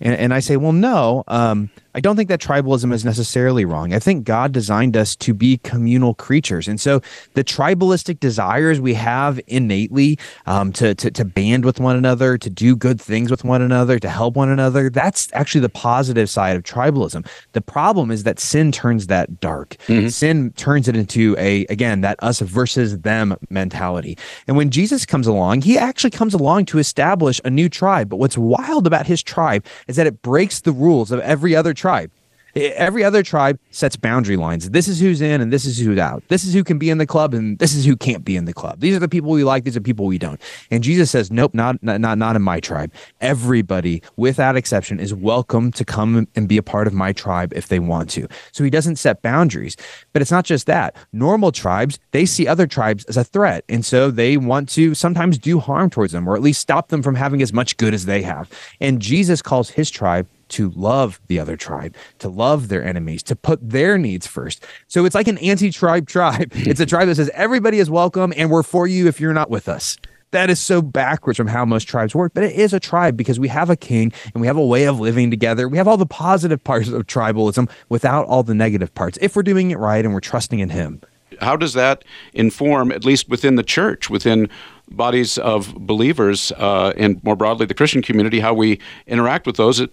And, 0.00 0.14
and 0.14 0.34
I 0.34 0.38
say, 0.38 0.56
Well, 0.56 0.72
no. 0.72 1.24
Um, 1.26 1.70
I 1.94 2.00
don't 2.00 2.16
think 2.16 2.28
that 2.28 2.40
tribalism 2.40 2.92
is 2.92 3.04
necessarily 3.04 3.64
wrong. 3.64 3.92
I 3.92 3.98
think 3.98 4.24
God 4.24 4.52
designed 4.52 4.96
us 4.96 5.14
to 5.16 5.34
be 5.34 5.58
communal 5.58 6.14
creatures. 6.14 6.68
And 6.68 6.80
so 6.80 7.02
the 7.34 7.44
tribalistic 7.44 8.20
desires 8.20 8.80
we 8.80 8.94
have 8.94 9.40
innately 9.46 10.18
um, 10.46 10.72
to, 10.74 10.94
to, 10.94 11.10
to 11.10 11.24
band 11.24 11.64
with 11.64 11.80
one 11.80 11.96
another, 11.96 12.38
to 12.38 12.50
do 12.50 12.74
good 12.74 13.00
things 13.00 13.30
with 13.30 13.44
one 13.44 13.60
another, 13.60 13.98
to 13.98 14.08
help 14.08 14.36
one 14.36 14.48
another, 14.48 14.88
that's 14.88 15.28
actually 15.34 15.60
the 15.60 15.68
positive 15.68 16.30
side 16.30 16.56
of 16.56 16.62
tribalism. 16.62 17.26
The 17.52 17.60
problem 17.60 18.10
is 18.10 18.24
that 18.24 18.40
sin 18.40 18.72
turns 18.72 19.08
that 19.08 19.40
dark. 19.40 19.76
Mm-hmm. 19.86 20.08
Sin 20.08 20.52
turns 20.52 20.88
it 20.88 20.96
into 20.96 21.36
a, 21.38 21.66
again, 21.66 22.00
that 22.00 22.22
us 22.22 22.40
versus 22.40 23.00
them 23.00 23.36
mentality. 23.50 24.16
And 24.46 24.56
when 24.56 24.70
Jesus 24.70 25.04
comes 25.04 25.26
along, 25.26 25.62
he 25.62 25.76
actually 25.76 26.10
comes 26.10 26.34
along 26.34 26.66
to 26.66 26.78
establish 26.78 27.40
a 27.44 27.50
new 27.50 27.68
tribe. 27.68 28.08
But 28.08 28.16
what's 28.16 28.38
wild 28.38 28.86
about 28.86 29.06
his 29.06 29.22
tribe 29.22 29.64
is 29.88 29.96
that 29.96 30.06
it 30.06 30.22
breaks 30.22 30.60
the 30.60 30.72
rules 30.72 31.10
of 31.10 31.20
every 31.20 31.54
other 31.54 31.74
tribe. 31.82 32.12
Every 32.54 33.02
other 33.02 33.22
tribe 33.22 33.58
sets 33.70 33.96
boundary 33.96 34.36
lines. 34.36 34.68
This 34.70 34.86
is 34.86 35.00
who's 35.00 35.22
in 35.22 35.40
and 35.40 35.50
this 35.50 35.64
is 35.64 35.78
who's 35.78 35.98
out. 35.98 36.22
This 36.28 36.44
is 36.44 36.52
who 36.52 36.62
can 36.62 36.78
be 36.78 36.90
in 36.90 36.98
the 36.98 37.06
club 37.06 37.32
and 37.32 37.58
this 37.58 37.74
is 37.74 37.86
who 37.86 37.96
can't 37.96 38.24
be 38.26 38.36
in 38.36 38.44
the 38.44 38.52
club. 38.52 38.80
These 38.80 38.94
are 38.94 38.98
the 38.98 39.08
people 39.08 39.30
we 39.30 39.42
like. 39.42 39.64
These 39.64 39.76
are 39.76 39.80
people 39.80 40.04
we 40.04 40.18
don't. 40.18 40.38
And 40.70 40.84
Jesus 40.84 41.10
says, 41.10 41.30
nope, 41.30 41.54
not 41.54 41.82
not 41.82 42.18
not 42.18 42.36
in 42.36 42.42
my 42.42 42.60
tribe. 42.60 42.92
Everybody, 43.22 44.02
without 44.16 44.54
exception, 44.54 45.00
is 45.00 45.14
welcome 45.14 45.72
to 45.72 45.84
come 45.84 46.28
and 46.36 46.46
be 46.46 46.58
a 46.58 46.62
part 46.62 46.86
of 46.86 46.92
my 46.92 47.12
tribe 47.14 47.54
if 47.56 47.68
they 47.68 47.78
want 47.78 48.10
to. 48.10 48.28
So 48.52 48.62
he 48.62 48.70
doesn't 48.70 48.96
set 48.96 49.22
boundaries. 49.22 49.74
But 50.12 50.20
it's 50.20 50.30
not 50.30 50.44
just 50.44 50.66
that. 50.66 50.94
Normal 51.10 51.52
tribes, 51.52 51.98
they 52.10 52.26
see 52.26 52.46
other 52.46 52.66
tribes 52.66 53.04
as 53.06 53.16
a 53.16 53.24
threat. 53.24 53.64
And 53.70 53.82
so 53.82 54.10
they 54.10 54.36
want 54.36 54.68
to 54.70 54.94
sometimes 54.94 55.38
do 55.38 55.58
harm 55.58 55.88
towards 55.88 56.12
them 56.12 56.28
or 56.28 56.36
at 56.36 56.42
least 56.42 56.60
stop 56.60 56.88
them 56.88 57.02
from 57.02 57.14
having 57.14 57.40
as 57.40 57.52
much 57.52 57.78
good 57.78 57.94
as 57.94 58.04
they 58.04 58.20
have. 58.20 58.50
And 58.78 59.00
Jesus 59.00 59.40
calls 59.40 59.70
his 59.70 59.90
tribe 59.90 60.28
to 60.52 60.70
love 60.70 61.20
the 61.26 61.38
other 61.38 61.56
tribe, 61.56 61.96
to 62.18 62.28
love 62.28 62.68
their 62.68 62.84
enemies, 62.84 63.22
to 63.24 63.36
put 63.36 63.70
their 63.70 63.98
needs 63.98 64.26
first. 64.26 64.64
So 64.88 65.04
it's 65.04 65.14
like 65.14 65.28
an 65.28 65.38
anti 65.38 65.70
tribe 65.70 66.06
tribe. 66.06 66.52
It's 66.72 66.80
a 66.80 66.86
tribe 66.86 67.08
that 67.08 67.16
says 67.16 67.30
everybody 67.34 67.80
is 67.80 67.90
welcome 67.90 68.32
and 68.36 68.50
we're 68.50 68.62
for 68.62 68.86
you 68.86 69.06
if 69.06 69.20
you're 69.20 69.34
not 69.34 69.50
with 69.50 69.68
us. 69.68 69.98
That 70.30 70.48
is 70.48 70.58
so 70.58 70.80
backwards 70.80 71.36
from 71.36 71.48
how 71.48 71.66
most 71.66 71.84
tribes 71.84 72.14
work, 72.14 72.32
but 72.34 72.44
it 72.44 72.52
is 72.52 72.72
a 72.72 72.80
tribe 72.80 73.16
because 73.16 73.38
we 73.38 73.48
have 73.48 73.68
a 73.68 73.76
king 73.76 74.12
and 74.32 74.40
we 74.40 74.46
have 74.46 74.56
a 74.56 74.64
way 74.64 74.84
of 74.84 74.98
living 74.98 75.30
together. 75.30 75.68
We 75.68 75.76
have 75.76 75.86
all 75.86 75.98
the 75.98 76.06
positive 76.06 76.62
parts 76.64 76.88
of 76.88 77.06
tribalism 77.06 77.68
without 77.90 78.26
all 78.26 78.42
the 78.42 78.54
negative 78.54 78.94
parts 78.94 79.18
if 79.20 79.36
we're 79.36 79.42
doing 79.42 79.70
it 79.70 79.78
right 79.78 80.02
and 80.02 80.14
we're 80.14 80.20
trusting 80.20 80.60
in 80.60 80.70
him. 80.70 81.02
How 81.40 81.56
does 81.56 81.74
that 81.74 82.04
inform, 82.32 82.92
at 82.92 83.04
least 83.04 83.28
within 83.28 83.56
the 83.56 83.62
church, 83.62 84.08
within 84.08 84.48
bodies 84.90 85.38
of 85.38 85.74
believers 85.74 86.52
uh, 86.56 86.92
and 86.96 87.22
more 87.24 87.36
broadly 87.36 87.66
the 87.66 87.74
Christian 87.74 88.02
community, 88.02 88.40
how 88.40 88.54
we 88.54 88.78
interact 89.06 89.46
with 89.46 89.56
those 89.56 89.78
that 89.78 89.90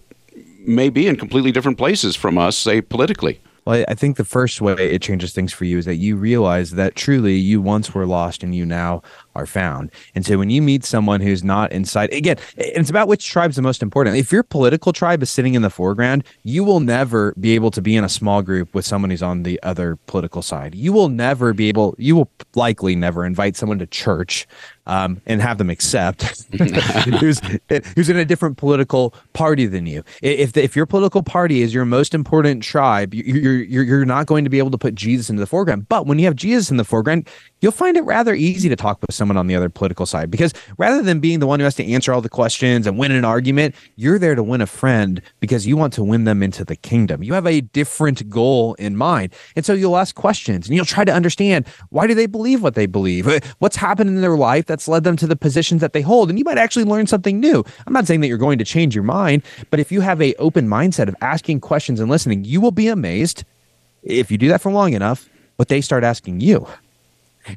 may 0.70 0.88
be 0.88 1.06
in 1.06 1.16
completely 1.16 1.52
different 1.52 1.78
places 1.78 2.16
from 2.16 2.38
us, 2.38 2.56
say 2.56 2.80
politically. 2.80 3.40
Well, 3.66 3.84
I 3.88 3.94
think 3.94 4.16
the 4.16 4.24
first 4.24 4.60
way 4.60 4.74
it 4.74 5.02
changes 5.02 5.32
things 5.32 5.52
for 5.52 5.64
you 5.64 5.78
is 5.78 5.84
that 5.84 5.96
you 5.96 6.16
realize 6.16 6.72
that 6.72 6.96
truly 6.96 7.34
you 7.34 7.60
once 7.60 7.94
were 7.94 8.06
lost 8.06 8.42
and 8.42 8.54
you 8.54 8.64
now 8.64 9.02
are 9.34 9.46
found. 9.46 9.90
And 10.14 10.24
so 10.24 10.38
when 10.38 10.50
you 10.50 10.62
meet 10.62 10.84
someone 10.84 11.20
who's 11.20 11.44
not 11.44 11.72
inside, 11.72 12.12
again, 12.12 12.36
it's 12.56 12.90
about 12.90 13.08
which 13.08 13.28
tribe's 13.28 13.56
the 13.56 13.62
most 13.62 13.82
important. 13.82 14.16
If 14.16 14.32
your 14.32 14.42
political 14.42 14.92
tribe 14.92 15.22
is 15.22 15.30
sitting 15.30 15.54
in 15.54 15.62
the 15.62 15.70
foreground, 15.70 16.24
you 16.42 16.64
will 16.64 16.80
never 16.80 17.34
be 17.38 17.54
able 17.54 17.70
to 17.72 17.82
be 17.82 17.96
in 17.96 18.04
a 18.04 18.08
small 18.08 18.42
group 18.42 18.74
with 18.74 18.84
someone 18.84 19.10
who's 19.10 19.22
on 19.22 19.42
the 19.42 19.60
other 19.62 19.96
political 20.06 20.42
side. 20.42 20.74
You 20.74 20.92
will 20.92 21.08
never 21.08 21.52
be 21.52 21.68
able, 21.68 21.94
you 21.98 22.16
will 22.16 22.30
likely 22.54 22.96
never 22.96 23.24
invite 23.24 23.56
someone 23.56 23.78
to 23.78 23.86
church 23.86 24.46
um, 24.90 25.20
and 25.24 25.40
have 25.40 25.58
them 25.58 25.70
accept 25.70 26.22
who's 27.20 27.40
who's 27.94 28.08
in 28.08 28.16
a 28.16 28.24
different 28.24 28.56
political 28.56 29.14
party 29.34 29.66
than 29.66 29.86
you. 29.86 30.02
If 30.20 30.52
the, 30.52 30.64
if 30.64 30.74
your 30.74 30.84
political 30.84 31.22
party 31.22 31.62
is 31.62 31.72
your 31.72 31.84
most 31.84 32.12
important 32.12 32.64
tribe, 32.64 33.14
you're, 33.14 33.62
you're 33.62 33.84
you're 33.84 34.04
not 34.04 34.26
going 34.26 34.42
to 34.42 34.50
be 34.50 34.58
able 34.58 34.72
to 34.72 34.78
put 34.78 34.96
Jesus 34.96 35.30
into 35.30 35.38
the 35.38 35.46
foreground. 35.46 35.88
But 35.88 36.06
when 36.06 36.18
you 36.18 36.24
have 36.24 36.34
Jesus 36.34 36.72
in 36.72 36.76
the 36.76 36.84
foreground, 36.84 37.28
you'll 37.60 37.72
find 37.72 37.96
it 37.96 38.02
rather 38.02 38.34
easy 38.34 38.68
to 38.68 38.76
talk 38.76 39.00
with 39.00 39.14
someone 39.20 39.36
on 39.36 39.46
the 39.46 39.54
other 39.54 39.68
political 39.68 40.06
side 40.06 40.30
because 40.30 40.54
rather 40.78 41.02
than 41.02 41.20
being 41.20 41.40
the 41.40 41.46
one 41.46 41.60
who 41.60 41.64
has 41.64 41.74
to 41.74 41.84
answer 41.84 42.10
all 42.10 42.22
the 42.22 42.30
questions 42.30 42.86
and 42.86 42.96
win 42.96 43.12
an 43.12 43.22
argument, 43.22 43.74
you're 43.96 44.18
there 44.18 44.34
to 44.34 44.42
win 44.42 44.62
a 44.62 44.66
friend 44.66 45.20
because 45.40 45.66
you 45.66 45.76
want 45.76 45.92
to 45.92 46.02
win 46.02 46.24
them 46.24 46.42
into 46.42 46.64
the 46.64 46.74
kingdom. 46.74 47.22
You 47.22 47.34
have 47.34 47.46
a 47.46 47.60
different 47.60 48.30
goal 48.30 48.72
in 48.74 48.96
mind. 48.96 49.34
And 49.54 49.66
so 49.66 49.74
you'll 49.74 49.98
ask 49.98 50.14
questions 50.14 50.66
and 50.66 50.74
you'll 50.74 50.86
try 50.86 51.04
to 51.04 51.12
understand 51.12 51.68
why 51.90 52.06
do 52.06 52.14
they 52.14 52.24
believe 52.24 52.62
what 52.62 52.74
they 52.74 52.86
believe? 52.86 53.28
What's 53.58 53.76
happened 53.76 54.08
in 54.08 54.22
their 54.22 54.36
life 54.36 54.64
that's 54.64 54.88
led 54.88 55.04
them 55.04 55.16
to 55.18 55.26
the 55.26 55.36
positions 55.36 55.82
that 55.82 55.92
they 55.92 56.00
hold? 56.00 56.30
And 56.30 56.38
you 56.38 56.44
might 56.46 56.56
actually 56.56 56.84
learn 56.84 57.06
something 57.06 57.38
new. 57.38 57.62
I'm 57.86 57.92
not 57.92 58.06
saying 58.06 58.22
that 58.22 58.28
you're 58.28 58.38
going 58.38 58.58
to 58.58 58.64
change 58.64 58.94
your 58.94 59.04
mind, 59.04 59.42
but 59.68 59.80
if 59.80 59.92
you 59.92 60.00
have 60.00 60.22
a 60.22 60.34
open 60.36 60.66
mindset 60.66 61.08
of 61.08 61.16
asking 61.20 61.60
questions 61.60 62.00
and 62.00 62.10
listening, 62.10 62.44
you 62.44 62.60
will 62.60 62.72
be 62.72 62.88
amazed 62.88 63.44
if 64.02 64.30
you 64.30 64.38
do 64.38 64.48
that 64.48 64.62
for 64.62 64.72
long 64.72 64.94
enough 64.94 65.28
what 65.56 65.68
they 65.68 65.82
start 65.82 66.04
asking 66.04 66.40
you. 66.40 66.66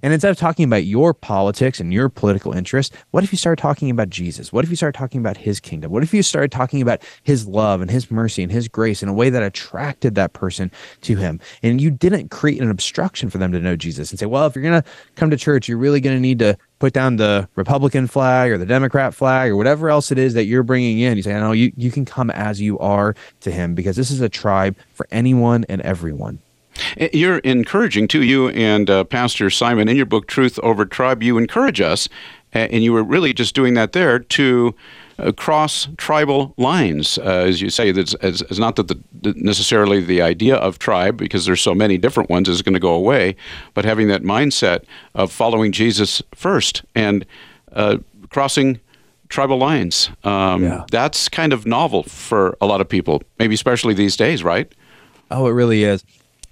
And 0.02 0.13
instead 0.13 0.32
of 0.32 0.38
talking 0.38 0.66
about 0.66 0.86
your 0.86 1.13
politics 1.13 1.80
and 1.80 1.94
your 1.94 2.10
political 2.10 2.54
interests, 2.54 2.96
what 3.12 3.24
if 3.24 3.32
you 3.32 3.38
start 3.38 3.60
talking 3.60 3.90
about 3.90 4.10
Jesus? 4.10 4.52
What 4.52 4.63
if 4.63 4.70
you 4.70 4.75
start 4.75 4.96
talking 4.96 5.20
about 5.20 5.38
his 5.38 5.60
kingdom? 5.60 5.92
What 5.92 6.04
if 6.04 6.13
you 6.13 6.24
started 6.24 6.52
talking 6.52 6.82
about 6.82 7.02
his 7.24 7.48
love 7.48 7.82
and 7.82 7.92
his 7.92 8.10
mercy 8.10 8.44
and 8.44 8.52
his 8.52 8.68
grace 8.68 9.04
in 9.04 9.10
a 9.10 9.13
way 9.13 9.30
that 9.30 9.44
attracted 9.44 10.16
that 10.16 10.34
person 10.34 10.72
to 11.02 11.16
him? 11.16 11.40
And 11.62 11.82
you 11.82 11.92
didn't 11.92 12.30
create 12.30 12.62
an 12.62 12.70
obstruction 12.70 13.30
for 13.30 13.38
them 13.38 13.52
to 13.52 13.60
know 13.60 13.75
Jesus 13.75 14.12
and 14.12 14.20
say, 14.20 14.25
well, 14.25 14.46
if 14.46 14.56
you're 14.56 14.63
going 14.63 14.82
to 14.82 14.90
come 15.16 15.30
to 15.30 15.38
church, 15.38 15.68
you're 15.68 15.78
really 15.78 16.02
going 16.02 16.16
to 16.16 16.22
need 16.22 16.40
to 16.40 16.58
put 16.80 16.94
down 16.94 17.16
the 17.16 17.48
Republican 17.56 18.08
flag 18.08 18.52
or 18.52 18.58
the 18.58 18.66
Democrat 18.66 19.13
flag 19.13 19.52
or 19.52 19.56
whatever 19.56 19.90
else 19.90 20.12
it 20.12 20.18
is 20.18 20.34
that 20.34 20.46
you're 20.46 20.63
bringing 20.63 21.00
in. 21.00 21.16
You 21.18 21.24
say, 21.24 21.34
no, 21.34 21.52
you, 21.52 21.72
you 21.78 21.92
can 21.92 22.06
come 22.06 22.30
as 22.30 22.60
you 22.60 22.80
are 22.80 23.16
to 23.42 23.52
him 23.52 23.75
because 23.75 23.96
this 23.96 24.12
is 24.12 24.22
a 24.22 24.30
tribe 24.30 24.75
for 24.94 25.08
anyone 25.12 25.66
and 25.70 25.82
everyone. 25.82 26.40
Eh, 26.98 27.10
you're 27.13 27.39
encouraging, 27.39 28.08
too, 28.08 28.24
you 28.24 28.50
and 28.50 28.89
uh, 28.89 29.03
Pastor 29.03 29.50
Simon, 29.50 29.88
in 29.88 29.96
your 29.96 30.06
book, 30.06 30.27
Truth 30.27 30.60
Over 30.63 30.86
Tribe, 30.86 31.24
you 31.24 31.38
encourage 31.38 31.82
us, 31.82 32.10
and 32.51 32.84
you 32.84 32.94
were 32.94 33.03
really 33.03 33.34
just 33.34 33.56
doing 33.56 33.74
that 33.74 33.94
there, 33.94 34.20
to 34.20 34.75
uh, 35.20 35.32
cross 35.32 35.88
tribal 35.98 36.53
lines. 36.58 37.18
Uh, 37.18 37.46
as 37.48 37.62
you 37.62 37.70
say, 37.70 37.89
it's, 37.89 38.15
it's, 38.22 38.60
not 38.60 38.75
that 38.75 38.88
the, 38.88 39.01
necessarily 39.36 40.01
the 40.01 40.22
idea 40.22 40.56
of 40.56 40.80
tribe, 40.80 41.18
because 41.18 41.46
there's 41.46 41.62
so 41.62 41.75
many 41.75 41.98
different 41.98 42.30
ones, 42.30 42.50
is 42.50 42.62
going 42.62 42.74
to 42.74 42.80
go 42.80 42.94
away, 42.94 43.36
but 43.74 43.86
having 43.86 44.08
that 44.08 44.24
mindset 44.24 44.84
of 45.15 45.32
following 45.32 45.72
Jesus 45.72 46.22
first 46.34 46.84
and 46.96 47.25
uh, 47.74 47.98
crossing 48.30 48.80
tribal 49.30 49.58
lines. 49.58 50.10
Um, 50.24 50.63
yeah. 50.63 50.86
That's 50.92 51.27
kind 51.30 51.53
of 51.53 51.65
novel 51.65 52.03
for 52.03 52.58
a 52.62 52.68
lot 52.68 52.82
of 52.82 52.89
people, 52.89 53.24
maybe 53.39 53.56
especially 53.56 53.94
these 53.94 54.15
days, 54.15 54.44
right? 54.44 54.72
Oh, 55.32 55.48
it 55.48 55.51
really 55.51 55.84
is 55.84 56.03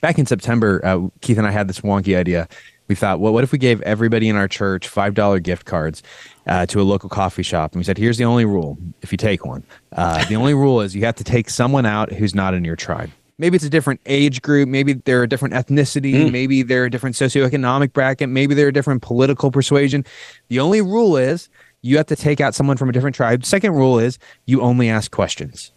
back 0.01 0.19
in 0.19 0.25
September, 0.25 0.81
uh, 0.83 1.07
Keith 1.21 1.37
and 1.37 1.47
I 1.47 1.51
had 1.51 1.67
this 1.67 1.79
wonky 1.81 2.17
idea. 2.17 2.47
We 2.87 2.95
thought, 2.95 3.21
well, 3.21 3.31
what 3.31 3.45
if 3.45 3.53
we 3.53 3.57
gave 3.57 3.81
everybody 3.83 4.27
in 4.27 4.35
our 4.35 4.49
church 4.49 4.87
five 4.87 5.13
dollar 5.13 5.39
gift 5.39 5.65
cards 5.65 6.03
uh, 6.45 6.65
to 6.65 6.81
a 6.81 6.83
local 6.83 7.07
coffee 7.07 7.43
shop? 7.43 7.71
And 7.71 7.79
we 7.79 7.85
said, 7.85 7.97
here's 7.97 8.17
the 8.17 8.25
only 8.25 8.43
rule: 8.43 8.77
if 9.01 9.13
you 9.13 9.17
take 9.17 9.45
one, 9.45 9.63
uh, 9.95 10.25
the 10.25 10.35
only 10.35 10.53
rule 10.53 10.81
is 10.81 10.93
you 10.93 11.05
have 11.05 11.15
to 11.15 11.23
take 11.23 11.49
someone 11.49 11.85
out 11.85 12.11
who's 12.11 12.35
not 12.35 12.53
in 12.53 12.65
your 12.65 12.75
tribe. 12.75 13.09
Maybe 13.37 13.55
it's 13.55 13.65
a 13.65 13.69
different 13.69 14.01
age 14.05 14.41
group. 14.41 14.69
Maybe 14.69 14.93
they're 14.93 15.23
a 15.23 15.29
different 15.29 15.55
ethnicity. 15.55 16.13
Mm. 16.13 16.31
Maybe 16.31 16.61
they're 16.61 16.85
a 16.85 16.91
different 16.91 17.15
socioeconomic 17.15 17.91
bracket. 17.93 18.29
Maybe 18.29 18.53
they're 18.53 18.67
a 18.67 18.73
different 18.73 19.01
political 19.01 19.49
persuasion. 19.49 20.05
The 20.49 20.59
only 20.59 20.81
rule 20.81 21.17
is 21.17 21.49
you 21.81 21.97
have 21.97 22.05
to 22.07 22.15
take 22.15 22.39
out 22.39 22.53
someone 22.53 22.77
from 22.77 22.89
a 22.89 22.91
different 22.91 23.15
tribe. 23.15 23.43
Second 23.43 23.73
rule 23.73 23.97
is 23.97 24.19
you 24.45 24.61
only 24.61 24.89
ask 24.89 25.09
questions. 25.11 25.71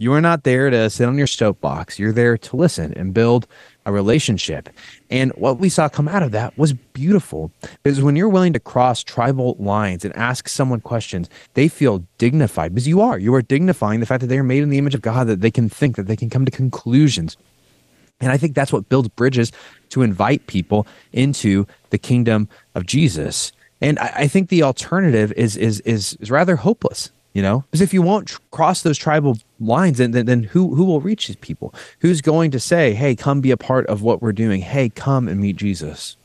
You 0.00 0.14
are 0.14 0.20
not 0.22 0.44
there 0.44 0.70
to 0.70 0.88
sit 0.88 1.06
on 1.06 1.18
your 1.18 1.26
soapbox. 1.26 1.98
You're 1.98 2.10
there 2.10 2.38
to 2.38 2.56
listen 2.56 2.94
and 2.94 3.12
build 3.12 3.46
a 3.84 3.92
relationship. 3.92 4.70
And 5.10 5.30
what 5.32 5.58
we 5.58 5.68
saw 5.68 5.90
come 5.90 6.08
out 6.08 6.22
of 6.22 6.32
that 6.32 6.56
was 6.56 6.72
beautiful 6.72 7.52
because 7.82 8.00
when 8.00 8.16
you're 8.16 8.30
willing 8.30 8.54
to 8.54 8.60
cross 8.60 9.04
tribal 9.04 9.56
lines 9.58 10.02
and 10.02 10.16
ask 10.16 10.48
someone 10.48 10.80
questions, 10.80 11.28
they 11.52 11.68
feel 11.68 12.02
dignified 12.16 12.74
because 12.74 12.88
you 12.88 13.02
are. 13.02 13.18
You 13.18 13.34
are 13.34 13.42
dignifying 13.42 14.00
the 14.00 14.06
fact 14.06 14.22
that 14.22 14.28
they 14.28 14.38
are 14.38 14.42
made 14.42 14.62
in 14.62 14.70
the 14.70 14.78
image 14.78 14.94
of 14.94 15.02
God, 15.02 15.26
that 15.26 15.42
they 15.42 15.50
can 15.50 15.68
think, 15.68 15.96
that 15.96 16.06
they 16.06 16.16
can 16.16 16.30
come 16.30 16.46
to 16.46 16.50
conclusions. 16.50 17.36
And 18.22 18.32
I 18.32 18.38
think 18.38 18.54
that's 18.54 18.72
what 18.72 18.88
builds 18.88 19.08
bridges 19.08 19.52
to 19.90 20.00
invite 20.00 20.46
people 20.46 20.86
into 21.12 21.66
the 21.90 21.98
kingdom 21.98 22.48
of 22.74 22.86
Jesus. 22.86 23.52
And 23.82 23.98
I, 23.98 24.12
I 24.16 24.28
think 24.28 24.48
the 24.48 24.62
alternative 24.62 25.30
is 25.36 25.58
is 25.58 25.80
is 25.80 26.16
is 26.20 26.30
rather 26.30 26.56
hopeless 26.56 27.10
you 27.32 27.42
know 27.42 27.64
because 27.70 27.80
if 27.80 27.94
you 27.94 28.02
won't 28.02 28.28
tr- 28.28 28.38
cross 28.50 28.82
those 28.82 28.98
tribal 28.98 29.38
lines 29.58 29.98
then, 29.98 30.10
then 30.12 30.26
then 30.26 30.42
who 30.44 30.74
who 30.74 30.84
will 30.84 31.00
reach 31.00 31.26
these 31.26 31.36
people 31.36 31.74
who's 32.00 32.20
going 32.20 32.50
to 32.50 32.60
say 32.60 32.92
hey 32.92 33.14
come 33.14 33.40
be 33.40 33.50
a 33.50 33.56
part 33.56 33.86
of 33.86 34.02
what 34.02 34.20
we're 34.20 34.32
doing 34.32 34.60
hey 34.60 34.88
come 34.88 35.28
and 35.28 35.40
meet 35.40 35.56
jesus 35.56 36.16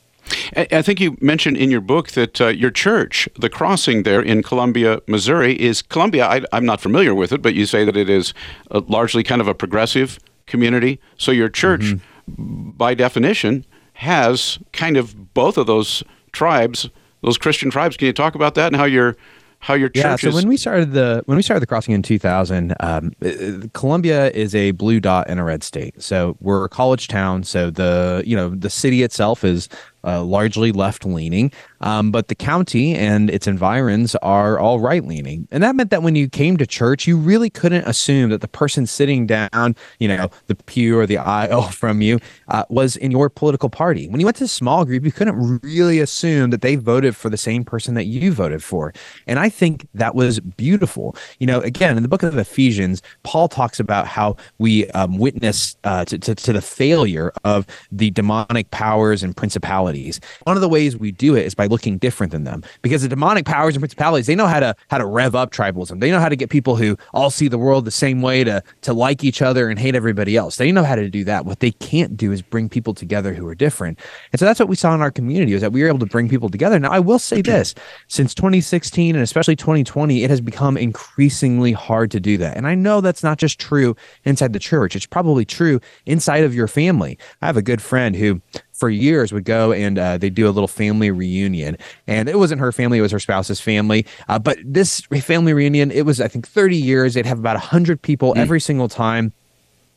I 0.56 0.82
think 0.82 1.00
you 1.00 1.16
mentioned 1.20 1.56
in 1.56 1.70
your 1.70 1.80
book 1.80 2.10
that 2.12 2.40
uh, 2.40 2.48
your 2.48 2.70
church, 2.70 3.28
the 3.38 3.48
crossing 3.48 4.02
there 4.02 4.20
in 4.20 4.42
Columbia, 4.42 5.00
Missouri, 5.06 5.60
is 5.60 5.82
Columbia. 5.82 6.26
I, 6.26 6.42
am 6.56 6.64
not 6.64 6.80
familiar 6.80 7.14
with 7.14 7.32
it, 7.32 7.42
but 7.42 7.54
you 7.54 7.64
say 7.64 7.84
that 7.84 7.96
it 7.96 8.10
is 8.10 8.34
uh, 8.72 8.80
largely 8.88 9.22
kind 9.22 9.40
of 9.40 9.46
a 9.46 9.54
progressive 9.54 10.18
community. 10.46 10.98
So 11.16 11.30
your 11.30 11.48
church, 11.48 11.82
mm-hmm. 11.82 12.70
by 12.70 12.94
definition, 12.94 13.64
has 13.94 14.58
kind 14.72 14.96
of 14.96 15.32
both 15.32 15.56
of 15.56 15.66
those 15.66 16.02
tribes, 16.32 16.90
those 17.22 17.38
Christian 17.38 17.70
tribes. 17.70 17.96
Can 17.96 18.06
you 18.06 18.12
talk 18.12 18.34
about 18.34 18.54
that 18.56 18.68
and 18.68 18.76
how 18.76 18.84
your 18.84 19.16
how 19.58 19.74
your 19.74 19.88
church 19.88 20.04
yeah 20.04 20.16
so 20.16 20.32
when 20.32 20.48
we 20.48 20.56
started 20.56 20.92
the 20.92 21.22
when 21.26 21.36
we 21.36 21.42
started 21.42 21.60
the 21.60 21.66
crossing 21.66 21.94
in 21.94 22.02
2000 22.02 22.74
um, 22.80 23.12
uh, 23.24 23.66
columbia 23.72 24.30
is 24.30 24.54
a 24.54 24.70
blue 24.72 25.00
dot 25.00 25.28
in 25.28 25.38
a 25.38 25.44
red 25.44 25.62
state. 25.62 26.00
So 26.00 26.36
we're 26.40 26.64
a 26.64 26.68
college 26.68 27.08
town 27.08 27.44
so 27.44 27.70
the 27.70 28.22
you 28.26 28.36
know 28.36 28.50
the 28.50 28.70
city 28.70 29.02
itself 29.02 29.44
is 29.44 29.68
uh, 30.06 30.22
largely 30.22 30.72
left 30.72 31.04
leaning, 31.04 31.52
um, 31.80 32.10
but 32.10 32.28
the 32.28 32.34
county 32.34 32.94
and 32.94 33.28
its 33.28 33.46
environs 33.46 34.14
are 34.16 34.58
all 34.58 34.78
right 34.78 35.04
leaning. 35.04 35.48
And 35.50 35.62
that 35.62 35.74
meant 35.74 35.90
that 35.90 36.02
when 36.02 36.14
you 36.14 36.28
came 36.28 36.56
to 36.58 36.66
church, 36.66 37.06
you 37.06 37.16
really 37.16 37.50
couldn't 37.50 37.86
assume 37.86 38.30
that 38.30 38.40
the 38.40 38.48
person 38.48 38.86
sitting 38.86 39.26
down, 39.26 39.74
you 39.98 40.08
know, 40.08 40.30
the 40.46 40.54
pew 40.54 40.98
or 40.98 41.06
the 41.06 41.18
aisle 41.18 41.62
from 41.70 42.00
you 42.00 42.20
uh, 42.48 42.64
was 42.68 42.96
in 42.96 43.10
your 43.10 43.28
political 43.28 43.68
party. 43.68 44.08
When 44.08 44.20
you 44.20 44.26
went 44.26 44.36
to 44.38 44.44
a 44.44 44.48
small 44.48 44.84
group, 44.84 45.04
you 45.04 45.12
couldn't 45.12 45.60
really 45.62 45.98
assume 45.98 46.50
that 46.50 46.62
they 46.62 46.76
voted 46.76 47.16
for 47.16 47.28
the 47.28 47.36
same 47.36 47.64
person 47.64 47.94
that 47.94 48.04
you 48.04 48.32
voted 48.32 48.62
for. 48.62 48.94
And 49.26 49.38
I 49.38 49.48
think 49.48 49.88
that 49.94 50.14
was 50.14 50.38
beautiful. 50.40 51.16
You 51.40 51.48
know, 51.48 51.60
again, 51.60 51.96
in 51.96 52.02
the 52.02 52.08
book 52.08 52.22
of 52.22 52.38
Ephesians, 52.38 53.02
Paul 53.24 53.48
talks 53.48 53.80
about 53.80 54.06
how 54.06 54.36
we 54.58 54.88
um, 54.90 55.18
witness 55.18 55.76
uh, 55.84 56.04
to, 56.04 56.18
to, 56.18 56.34
to 56.34 56.52
the 56.52 56.62
failure 56.62 57.32
of 57.44 57.66
the 57.90 58.10
demonic 58.10 58.70
powers 58.70 59.22
and 59.22 59.36
principalities 59.36 59.95
principalities. 59.96 60.20
One 60.44 60.56
of 60.56 60.60
the 60.60 60.68
ways 60.68 60.96
we 60.96 61.12
do 61.12 61.36
it 61.36 61.46
is 61.46 61.54
by 61.54 61.66
looking 61.66 61.98
different 61.98 62.32
than 62.32 62.44
them 62.44 62.62
because 62.82 63.02
the 63.02 63.08
demonic 63.08 63.44
powers 63.44 63.74
and 63.74 63.80
principalities, 63.80 64.26
they 64.26 64.34
know 64.34 64.46
how 64.46 64.60
to 64.60 64.74
how 64.88 64.98
to 64.98 65.06
rev 65.06 65.34
up 65.34 65.50
tribalism. 65.50 66.00
They 66.00 66.10
know 66.10 66.20
how 66.20 66.28
to 66.28 66.36
get 66.36 66.50
people 66.50 66.76
who 66.76 66.96
all 67.12 67.30
see 67.30 67.48
the 67.48 67.58
world 67.58 67.84
the 67.84 67.90
same 67.90 68.22
way 68.22 68.44
to 68.44 68.62
to 68.82 68.92
like 68.92 69.24
each 69.24 69.42
other 69.42 69.68
and 69.68 69.78
hate 69.78 69.94
everybody 69.94 70.36
else. 70.36 70.56
They 70.56 70.72
know 70.72 70.84
how 70.84 70.96
to 70.96 71.08
do 71.08 71.24
that. 71.24 71.44
What 71.44 71.60
they 71.60 71.72
can't 71.72 72.16
do 72.16 72.32
is 72.32 72.42
bring 72.42 72.68
people 72.68 72.94
together 72.94 73.34
who 73.34 73.46
are 73.46 73.54
different. 73.54 73.98
And 74.32 74.38
so 74.38 74.44
that's 74.44 74.60
what 74.60 74.68
we 74.68 74.76
saw 74.76 74.94
in 74.94 75.00
our 75.00 75.10
community 75.10 75.52
is 75.52 75.60
that 75.60 75.72
we 75.72 75.82
were 75.82 75.88
able 75.88 75.98
to 76.00 76.06
bring 76.06 76.28
people 76.28 76.48
together. 76.48 76.78
Now 76.78 76.90
I 76.90 77.00
will 77.00 77.18
say 77.18 77.42
this, 77.42 77.74
since 78.08 78.34
2016 78.34 79.14
and 79.14 79.22
especially 79.22 79.56
2020, 79.56 80.24
it 80.24 80.30
has 80.30 80.40
become 80.40 80.76
increasingly 80.76 81.72
hard 81.72 82.10
to 82.10 82.20
do 82.20 82.36
that. 82.38 82.56
And 82.56 82.66
I 82.66 82.74
know 82.74 83.00
that's 83.00 83.22
not 83.22 83.38
just 83.38 83.58
true 83.58 83.96
inside 84.24 84.52
the 84.52 84.58
church. 84.58 84.96
It's 84.96 85.06
probably 85.06 85.44
true 85.44 85.80
inside 86.04 86.44
of 86.44 86.54
your 86.54 86.68
family. 86.68 87.18
I 87.42 87.46
have 87.46 87.56
a 87.56 87.62
good 87.62 87.82
friend 87.82 88.16
who 88.16 88.40
for 88.76 88.90
years 88.90 89.32
would 89.32 89.44
go 89.44 89.72
and 89.72 89.98
uh, 89.98 90.18
they 90.18 90.30
do 90.30 90.46
a 90.46 90.50
little 90.50 90.68
family 90.68 91.10
reunion. 91.10 91.76
And 92.06 92.28
it 92.28 92.38
wasn't 92.38 92.60
her 92.60 92.72
family, 92.72 92.98
it 92.98 93.02
was 93.02 93.12
her 93.12 93.18
spouse's 93.18 93.60
family. 93.60 94.06
Uh, 94.28 94.38
but 94.38 94.58
this 94.64 95.00
family 95.00 95.52
reunion, 95.52 95.90
it 95.90 96.02
was, 96.02 96.20
I 96.20 96.28
think, 96.28 96.46
30 96.46 96.76
years. 96.76 97.14
They'd 97.14 97.26
have 97.26 97.38
about 97.38 97.56
100 97.56 98.02
people 98.02 98.34
mm. 98.34 98.38
every 98.38 98.60
single 98.60 98.88
time. 98.88 99.32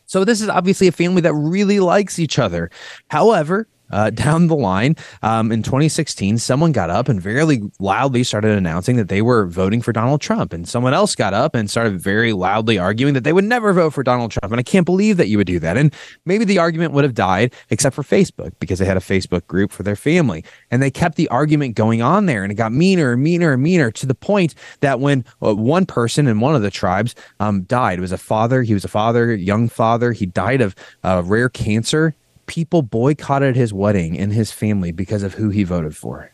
So 0.06 0.24
this 0.24 0.42
is 0.42 0.50
obviously 0.50 0.88
a 0.88 0.92
family 0.92 1.22
that 1.22 1.34
really 1.34 1.80
likes 1.80 2.18
each 2.18 2.40
other. 2.40 2.72
However, 3.10 3.68
uh, 3.92 4.10
down 4.20 4.48
the 4.48 4.56
line 4.56 4.96
um, 5.22 5.52
in 5.52 5.64
2016, 5.64 6.38
someone 6.38 6.72
got 6.72 6.90
up 6.90 7.10
and 7.10 7.22
very 7.22 7.62
loudly 7.80 8.24
started 8.24 8.58
announcing 8.58 8.96
that 8.98 9.10
they 9.10 9.22
were 9.22 9.46
voting 9.48 9.82
for 9.82 9.92
Donald 9.92 10.22
Trump. 10.22 10.54
And 10.54 10.68
someone 10.68 10.94
else 10.94 11.16
got 11.16 11.34
up 11.34 11.56
and 11.56 11.70
started 11.70 12.00
very 12.00 12.34
loudly 12.34 12.78
arguing 12.78 13.14
that 13.14 13.24
they 13.24 13.34
would 13.34 13.44
never 13.44 13.74
vote 13.74 13.94
for 13.94 14.04
Donald 14.04 14.32
Trump. 14.32 14.52
And 14.52 14.60
I 14.60 14.64
can't 14.64 14.86
believe 14.86 15.18
that 15.18 15.28
you 15.28 15.38
would 15.38 15.48
do 15.48 15.60
that. 15.60 15.78
And 15.78 15.94
maybe 16.26 16.46
the 16.46 16.60
argument 16.60 16.94
would 16.94 17.04
have 17.04 17.14
died, 17.14 17.54
except 17.70 17.96
for 17.96 18.04
Facebook, 18.04 18.54
because 18.60 18.80
they 18.80 18.86
had 18.86 18.98
a 18.98 19.02
Facebook 19.02 19.46
group 19.48 19.72
for 19.72 19.84
their 19.84 19.96
family. 19.96 20.44
And 20.72 20.82
they 20.82 20.92
kept 20.92 21.16
the 21.16 21.28
argument 21.30 21.76
going 21.76 22.02
on 22.02 22.26
there. 22.26 22.44
And 22.44 22.52
it 22.52 22.56
got 22.56 22.72
meaner 22.72 23.14
and 23.14 23.24
meaner 23.24 23.54
and 23.54 23.64
meaner 23.64 23.92
to 23.92 24.06
the 24.06 24.16
point 24.16 24.56
that 24.82 25.00
when 25.00 25.26
uh, 25.44 25.56
one 25.56 25.86
person 25.86 26.28
in 26.28 26.40
one 26.40 26.56
of 26.56 26.62
the 26.62 26.72
tribes 26.72 27.16
um, 27.40 27.64
died, 27.64 28.00
it 28.00 28.02
was 28.02 28.12
a 28.12 28.18
father, 28.18 28.64
he 28.64 28.74
was 28.74 28.86
a 28.86 28.90
father, 28.90 29.34
young 29.34 29.70
father, 29.70 30.12
he 30.12 30.26
died 30.26 30.62
of 30.62 30.76
uh, 31.04 31.22
rare 31.26 31.50
cancer 31.50 32.16
people 32.50 32.82
boycotted 32.82 33.56
his 33.56 33.72
wedding 33.72 34.18
and 34.18 34.34
his 34.34 34.52
family 34.52 34.92
because 34.92 35.22
of 35.22 35.36
who 35.36 35.50
he 35.50 35.64
voted 35.64 35.96
for. 35.96 36.32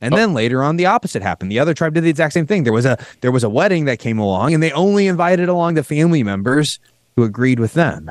And 0.00 0.12
oh. 0.12 0.16
then 0.16 0.34
later 0.34 0.62
on, 0.62 0.76
the 0.76 0.86
opposite 0.86 1.22
happened. 1.22 1.50
The 1.50 1.60
other 1.60 1.72
tribe 1.72 1.94
did 1.94 2.02
the 2.02 2.10
exact 2.10 2.34
same 2.34 2.46
thing. 2.46 2.64
There 2.64 2.72
was 2.72 2.84
a 2.84 2.98
there 3.20 3.32
was 3.32 3.44
a 3.44 3.48
wedding 3.48 3.86
that 3.86 4.00
came 4.00 4.18
along, 4.18 4.52
and 4.52 4.62
they 4.62 4.72
only 4.72 5.06
invited 5.06 5.48
along 5.48 5.74
the 5.74 5.84
family 5.84 6.22
members 6.22 6.80
who 7.16 7.22
agreed 7.22 7.60
with 7.60 7.72
them. 7.74 8.10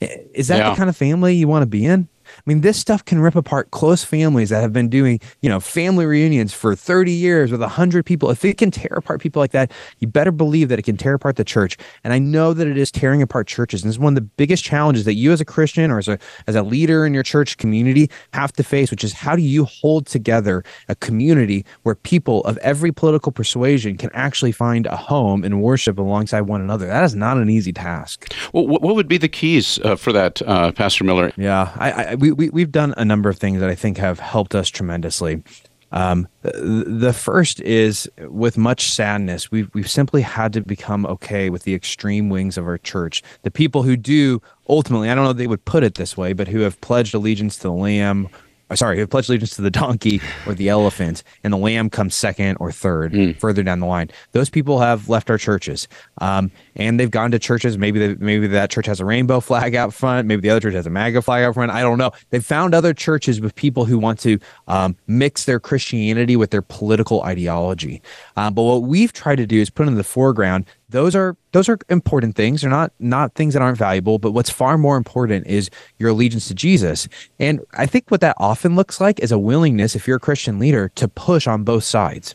Is 0.00 0.48
that 0.48 0.58
yeah. 0.58 0.70
the 0.70 0.76
kind 0.76 0.88
of 0.88 0.96
family 0.96 1.34
you 1.36 1.46
want 1.46 1.62
to 1.62 1.66
be 1.66 1.84
in? 1.84 2.08
I 2.38 2.42
mean, 2.46 2.60
this 2.60 2.78
stuff 2.78 3.04
can 3.04 3.20
rip 3.20 3.36
apart 3.36 3.70
close 3.70 4.04
families 4.04 4.50
that 4.50 4.62
have 4.62 4.72
been 4.72 4.88
doing, 4.88 5.20
you 5.40 5.48
know, 5.48 5.60
family 5.60 6.06
reunions 6.06 6.52
for 6.52 6.74
30 6.74 7.12
years 7.12 7.50
with 7.50 7.60
100 7.60 8.04
people. 8.04 8.30
If 8.30 8.44
it 8.44 8.58
can 8.58 8.70
tear 8.70 8.96
apart 8.96 9.20
people 9.20 9.40
like 9.40 9.52
that, 9.52 9.72
you 9.98 10.08
better 10.08 10.32
believe 10.32 10.68
that 10.68 10.78
it 10.78 10.82
can 10.82 10.96
tear 10.96 11.14
apart 11.14 11.36
the 11.36 11.44
church. 11.44 11.76
And 12.04 12.12
I 12.12 12.18
know 12.18 12.52
that 12.52 12.66
it 12.66 12.76
is 12.76 12.90
tearing 12.90 13.22
apart 13.22 13.46
churches. 13.46 13.82
And 13.82 13.88
this 13.88 13.96
is 13.96 14.00
one 14.00 14.12
of 14.12 14.16
the 14.16 14.28
biggest 14.36 14.64
challenges 14.64 15.04
that 15.04 15.14
you 15.14 15.32
as 15.32 15.40
a 15.40 15.44
Christian 15.44 15.90
or 15.90 15.98
as 15.98 16.08
a, 16.08 16.18
as 16.46 16.54
a 16.54 16.62
leader 16.62 17.06
in 17.06 17.14
your 17.14 17.22
church 17.22 17.56
community 17.56 18.10
have 18.32 18.52
to 18.54 18.62
face, 18.62 18.90
which 18.90 19.04
is 19.04 19.12
how 19.12 19.36
do 19.36 19.42
you 19.42 19.64
hold 19.64 20.06
together 20.06 20.64
a 20.88 20.94
community 20.94 21.64
where 21.82 21.94
people 21.94 22.42
of 22.44 22.56
every 22.58 22.92
political 22.92 23.32
persuasion 23.32 23.96
can 23.96 24.10
actually 24.14 24.52
find 24.52 24.86
a 24.86 24.96
home 24.96 25.44
and 25.44 25.62
worship 25.62 25.98
alongside 25.98 26.42
one 26.42 26.60
another? 26.60 26.86
That 26.86 27.04
is 27.04 27.14
not 27.14 27.36
an 27.36 27.50
easy 27.50 27.72
task. 27.72 28.32
Well, 28.52 28.66
what 28.66 28.96
would 28.96 29.08
be 29.08 29.18
the 29.18 29.28
keys 29.28 29.78
uh, 29.80 29.96
for 29.96 30.12
that, 30.12 30.42
uh, 30.42 30.72
Pastor 30.72 31.04
Miller? 31.04 31.32
Yeah, 31.36 31.72
I, 31.76 31.92
I 31.92 32.14
we, 32.22 32.30
we, 32.30 32.50
we've 32.50 32.70
done 32.70 32.94
a 32.96 33.04
number 33.04 33.28
of 33.28 33.36
things 33.36 33.58
that 33.58 33.68
I 33.68 33.74
think 33.74 33.98
have 33.98 34.20
helped 34.20 34.54
us 34.54 34.68
tremendously. 34.68 35.42
Um, 35.90 36.28
the 36.42 37.12
first 37.12 37.60
is 37.62 38.08
with 38.28 38.56
much 38.56 38.92
sadness, 38.92 39.50
we've, 39.50 39.68
we've 39.74 39.90
simply 39.90 40.22
had 40.22 40.52
to 40.52 40.60
become 40.60 41.04
okay 41.04 41.50
with 41.50 41.64
the 41.64 41.74
extreme 41.74 42.30
wings 42.30 42.56
of 42.56 42.64
our 42.64 42.78
church. 42.78 43.24
The 43.42 43.50
people 43.50 43.82
who 43.82 43.96
do 43.96 44.40
ultimately, 44.68 45.10
I 45.10 45.16
don't 45.16 45.24
know 45.24 45.32
if 45.32 45.36
they 45.36 45.48
would 45.48 45.64
put 45.64 45.82
it 45.82 45.96
this 45.96 46.16
way, 46.16 46.32
but 46.32 46.46
who 46.46 46.60
have 46.60 46.80
pledged 46.80 47.12
allegiance 47.12 47.56
to 47.56 47.62
the 47.64 47.72
Lamb 47.72 48.28
sorry, 48.76 48.98
who 48.98 49.06
pledged 49.06 49.28
allegiance 49.28 49.56
to 49.56 49.62
the 49.62 49.70
donkey 49.70 50.20
or 50.46 50.54
the 50.54 50.68
elephant, 50.68 51.22
and 51.44 51.52
the 51.52 51.58
lamb 51.58 51.90
comes 51.90 52.14
second 52.14 52.56
or 52.60 52.72
third 52.72 53.12
mm. 53.12 53.38
further 53.38 53.62
down 53.62 53.80
the 53.80 53.86
line. 53.86 54.10
Those 54.32 54.50
people 54.50 54.78
have 54.80 55.08
left 55.08 55.30
our 55.30 55.38
churches, 55.38 55.88
um, 56.18 56.50
and 56.76 56.98
they've 56.98 57.10
gone 57.10 57.30
to 57.32 57.38
churches. 57.38 57.78
Maybe 57.78 57.98
they, 57.98 58.14
maybe 58.14 58.46
that 58.48 58.70
church 58.70 58.86
has 58.86 59.00
a 59.00 59.04
rainbow 59.04 59.40
flag 59.40 59.74
out 59.74 59.92
front. 59.92 60.26
Maybe 60.26 60.40
the 60.40 60.50
other 60.50 60.60
church 60.60 60.74
has 60.74 60.86
a 60.86 60.90
MAGA 60.90 61.22
flag 61.22 61.44
out 61.44 61.54
front. 61.54 61.72
I 61.72 61.82
don't 61.82 61.98
know. 61.98 62.12
They've 62.30 62.44
found 62.44 62.74
other 62.74 62.94
churches 62.94 63.40
with 63.40 63.54
people 63.54 63.84
who 63.84 63.98
want 63.98 64.18
to 64.20 64.38
um, 64.68 64.96
mix 65.06 65.44
their 65.44 65.60
Christianity 65.60 66.36
with 66.36 66.50
their 66.50 66.62
political 66.62 67.22
ideology. 67.22 68.02
Um, 68.36 68.54
but 68.54 68.62
what 68.62 68.82
we've 68.82 69.12
tried 69.12 69.36
to 69.36 69.46
do 69.46 69.60
is 69.60 69.70
put 69.70 69.88
in 69.88 69.94
the 69.94 70.04
foreground 70.04 70.66
those 70.92 71.16
are 71.16 71.36
those 71.52 71.68
are 71.68 71.78
important 71.88 72.36
things. 72.36 72.60
They're 72.60 72.70
not 72.70 72.92
not 72.98 73.34
things 73.34 73.54
that 73.54 73.62
aren't 73.62 73.78
valuable 73.78 74.18
but 74.18 74.32
what's 74.32 74.50
far 74.50 74.78
more 74.78 74.96
important 74.96 75.46
is 75.46 75.70
your 75.98 76.10
allegiance 76.10 76.48
to 76.48 76.54
jesus. 76.54 77.08
And 77.38 77.60
i 77.72 77.86
think 77.86 78.10
what 78.10 78.20
that 78.20 78.36
often 78.38 78.76
looks 78.76 79.00
like 79.00 79.18
is 79.20 79.32
a 79.32 79.38
willingness 79.38 79.96
if 79.96 80.06
you're 80.06 80.16
a 80.18 80.20
christian 80.20 80.58
leader 80.58 80.90
to 80.94 81.08
push 81.08 81.46
on 81.46 81.64
both 81.64 81.84
sides. 81.84 82.34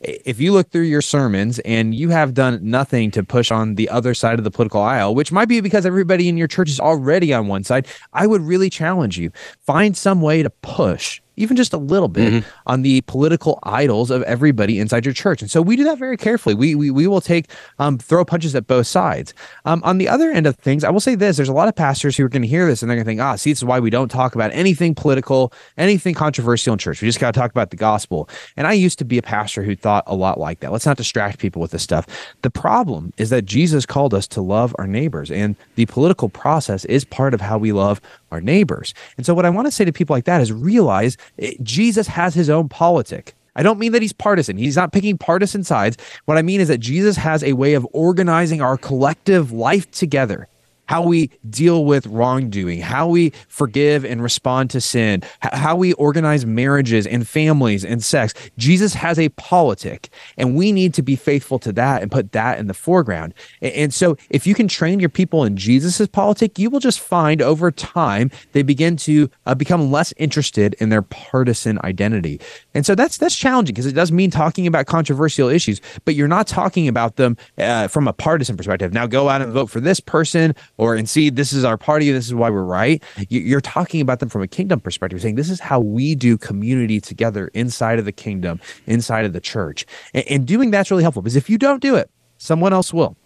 If 0.00 0.40
you 0.40 0.52
look 0.52 0.70
through 0.70 0.82
your 0.82 1.02
sermons 1.02 1.58
and 1.60 1.94
you 1.94 2.08
have 2.10 2.34
done 2.34 2.58
nothing 2.62 3.10
to 3.12 3.22
push 3.22 3.50
on 3.50 3.76
the 3.76 3.88
other 3.88 4.14
side 4.14 4.38
of 4.38 4.44
the 4.44 4.50
political 4.50 4.80
aisle, 4.80 5.14
which 5.14 5.30
might 5.30 5.48
be 5.48 5.60
because 5.60 5.86
everybody 5.86 6.28
in 6.28 6.36
your 6.36 6.48
church 6.48 6.68
is 6.68 6.80
already 6.80 7.32
on 7.32 7.46
one 7.46 7.62
side, 7.62 7.86
I 8.12 8.26
would 8.26 8.42
really 8.42 8.68
challenge 8.68 9.16
you. 9.16 9.30
Find 9.66 9.96
some 9.96 10.20
way 10.20 10.42
to 10.42 10.50
push 10.50 11.20
even 11.36 11.56
just 11.56 11.72
a 11.72 11.78
little 11.78 12.08
bit 12.08 12.32
mm-hmm. 12.32 12.48
on 12.66 12.82
the 12.82 13.00
political 13.02 13.58
idols 13.62 14.10
of 14.10 14.22
everybody 14.24 14.78
inside 14.78 15.04
your 15.04 15.14
church. 15.14 15.42
And 15.42 15.50
so 15.50 15.62
we 15.62 15.76
do 15.76 15.84
that 15.84 15.98
very 15.98 16.16
carefully. 16.16 16.54
We 16.54 16.74
we, 16.74 16.90
we 16.90 17.06
will 17.06 17.20
take 17.20 17.50
um, 17.78 17.98
throw 17.98 18.24
punches 18.24 18.54
at 18.54 18.66
both 18.66 18.86
sides. 18.86 19.34
Um, 19.64 19.82
on 19.84 19.98
the 19.98 20.08
other 20.08 20.30
end 20.30 20.46
of 20.46 20.56
things, 20.56 20.84
I 20.84 20.90
will 20.90 21.00
say 21.00 21.14
this: 21.14 21.36
there's 21.36 21.48
a 21.48 21.54
lot 21.54 21.68
of 21.68 21.74
pastors 21.74 22.16
who 22.16 22.24
are 22.24 22.28
going 22.28 22.42
to 22.42 22.48
hear 22.48 22.66
this 22.66 22.82
and 22.82 22.90
they're 22.90 22.96
going 22.96 23.04
to 23.04 23.10
think, 23.10 23.20
ah, 23.20 23.36
see, 23.36 23.50
this 23.50 23.58
is 23.58 23.64
why 23.64 23.80
we 23.80 23.90
don't 23.90 24.10
talk 24.10 24.34
about 24.34 24.50
anything 24.52 24.94
political, 24.94 25.52
anything 25.76 26.14
controversial 26.14 26.72
in 26.72 26.78
church. 26.78 27.00
We 27.00 27.08
just 27.08 27.20
got 27.20 27.34
to 27.34 27.40
talk 27.40 27.50
about 27.50 27.70
the 27.70 27.76
gospel. 27.76 28.28
And 28.56 28.66
I 28.66 28.72
used 28.72 28.98
to 28.98 29.04
be 29.04 29.18
a 29.18 29.22
pastor 29.22 29.62
who 29.62 29.76
thought 29.76 30.04
a 30.06 30.14
lot 30.14 30.38
like 30.38 30.60
that. 30.60 30.72
Let's 30.72 30.86
not 30.86 30.96
distract 30.96 31.38
people 31.38 31.62
with 31.62 31.70
this 31.70 31.82
stuff. 31.82 32.06
The 32.42 32.50
problem 32.50 33.12
is 33.16 33.30
that 33.30 33.44
Jesus 33.44 33.86
called 33.86 34.14
us 34.14 34.26
to 34.28 34.40
love 34.40 34.74
our 34.78 34.86
neighbors, 34.86 35.30
and 35.30 35.56
the 35.74 35.86
political 35.86 36.28
process 36.28 36.84
is 36.86 37.04
part 37.04 37.34
of 37.34 37.40
how 37.40 37.58
we 37.58 37.72
love 37.72 38.00
our 38.30 38.40
neighbors. 38.40 38.94
And 39.16 39.26
so, 39.26 39.34
what 39.34 39.46
I 39.46 39.50
want 39.50 39.66
to 39.66 39.72
say 39.72 39.84
to 39.84 39.92
people 39.92 40.14
like 40.14 40.24
that 40.24 40.40
is 40.40 40.52
realize 40.52 41.16
it, 41.36 41.62
Jesus 41.62 42.06
has 42.06 42.34
his 42.34 42.50
own 42.50 42.68
politic. 42.68 43.34
I 43.56 43.62
don't 43.62 43.78
mean 43.78 43.92
that 43.92 44.02
he's 44.02 44.12
partisan. 44.12 44.56
He's 44.56 44.76
not 44.76 44.92
picking 44.92 45.18
partisan 45.18 45.64
sides. 45.64 45.96
What 46.24 46.38
I 46.38 46.42
mean 46.42 46.60
is 46.60 46.68
that 46.68 46.78
Jesus 46.78 47.16
has 47.16 47.42
a 47.42 47.54
way 47.54 47.74
of 47.74 47.86
organizing 47.92 48.62
our 48.62 48.76
collective 48.76 49.52
life 49.52 49.90
together 49.90 50.48
how 50.90 51.00
we 51.00 51.30
deal 51.48 51.84
with 51.84 52.04
wrongdoing, 52.08 52.80
how 52.80 53.06
we 53.06 53.30
forgive 53.46 54.04
and 54.04 54.20
respond 54.20 54.68
to 54.68 54.80
sin, 54.80 55.22
how 55.40 55.76
we 55.76 55.92
organize 55.92 56.44
marriages 56.44 57.06
and 57.06 57.28
families 57.28 57.84
and 57.84 58.02
sex. 58.02 58.34
Jesus 58.58 58.92
has 58.94 59.16
a 59.16 59.28
politic, 59.28 60.08
and 60.36 60.56
we 60.56 60.72
need 60.72 60.92
to 60.94 61.00
be 61.00 61.14
faithful 61.14 61.60
to 61.60 61.70
that 61.70 62.02
and 62.02 62.10
put 62.10 62.32
that 62.32 62.58
in 62.58 62.66
the 62.66 62.74
foreground. 62.74 63.34
And 63.62 63.94
so, 63.94 64.16
if 64.30 64.48
you 64.48 64.54
can 64.56 64.66
train 64.66 64.98
your 64.98 65.08
people 65.08 65.44
in 65.44 65.56
Jesus's 65.56 66.08
politic, 66.08 66.58
you 66.58 66.68
will 66.70 66.80
just 66.80 66.98
find 66.98 67.40
over 67.40 67.70
time 67.70 68.28
they 68.50 68.62
begin 68.62 68.96
to 68.96 69.30
uh, 69.46 69.54
become 69.54 69.92
less 69.92 70.12
interested 70.16 70.74
in 70.80 70.88
their 70.88 71.02
partisan 71.02 71.78
identity. 71.84 72.40
And 72.74 72.84
so 72.84 72.96
that's 72.96 73.16
that's 73.16 73.36
challenging 73.36 73.74
because 73.74 73.86
it 73.86 73.92
does 73.92 74.10
mean 74.10 74.32
talking 74.32 74.66
about 74.66 74.86
controversial 74.86 75.48
issues, 75.48 75.80
but 76.04 76.16
you're 76.16 76.26
not 76.26 76.48
talking 76.48 76.88
about 76.88 77.14
them 77.14 77.36
uh, 77.58 77.86
from 77.86 78.08
a 78.08 78.12
partisan 78.12 78.56
perspective. 78.56 78.92
Now 78.92 79.06
go 79.06 79.28
out 79.28 79.40
and 79.40 79.52
vote 79.52 79.70
for 79.70 79.78
this 79.78 80.00
person 80.00 80.56
or 80.80 80.94
and 80.94 81.08
see 81.08 81.30
this 81.30 81.52
is 81.52 81.64
our 81.64 81.76
party 81.76 82.10
this 82.10 82.26
is 82.26 82.34
why 82.34 82.50
we're 82.50 82.64
right 82.64 83.02
you're 83.28 83.60
talking 83.60 84.00
about 84.00 84.18
them 84.18 84.28
from 84.28 84.42
a 84.42 84.48
kingdom 84.48 84.80
perspective 84.80 85.20
saying 85.20 85.34
this 85.36 85.50
is 85.50 85.60
how 85.60 85.78
we 85.78 86.14
do 86.14 86.36
community 86.38 87.00
together 87.00 87.48
inside 87.54 87.98
of 87.98 88.04
the 88.04 88.12
kingdom 88.12 88.58
inside 88.86 89.24
of 89.24 89.32
the 89.32 89.40
church 89.40 89.86
and, 90.14 90.26
and 90.28 90.46
doing 90.46 90.70
that's 90.70 90.90
really 90.90 91.02
helpful 91.02 91.22
because 91.22 91.36
if 91.36 91.50
you 91.50 91.58
don't 91.58 91.82
do 91.82 91.94
it 91.94 92.10
someone 92.38 92.72
else 92.72 92.92
will 92.92 93.16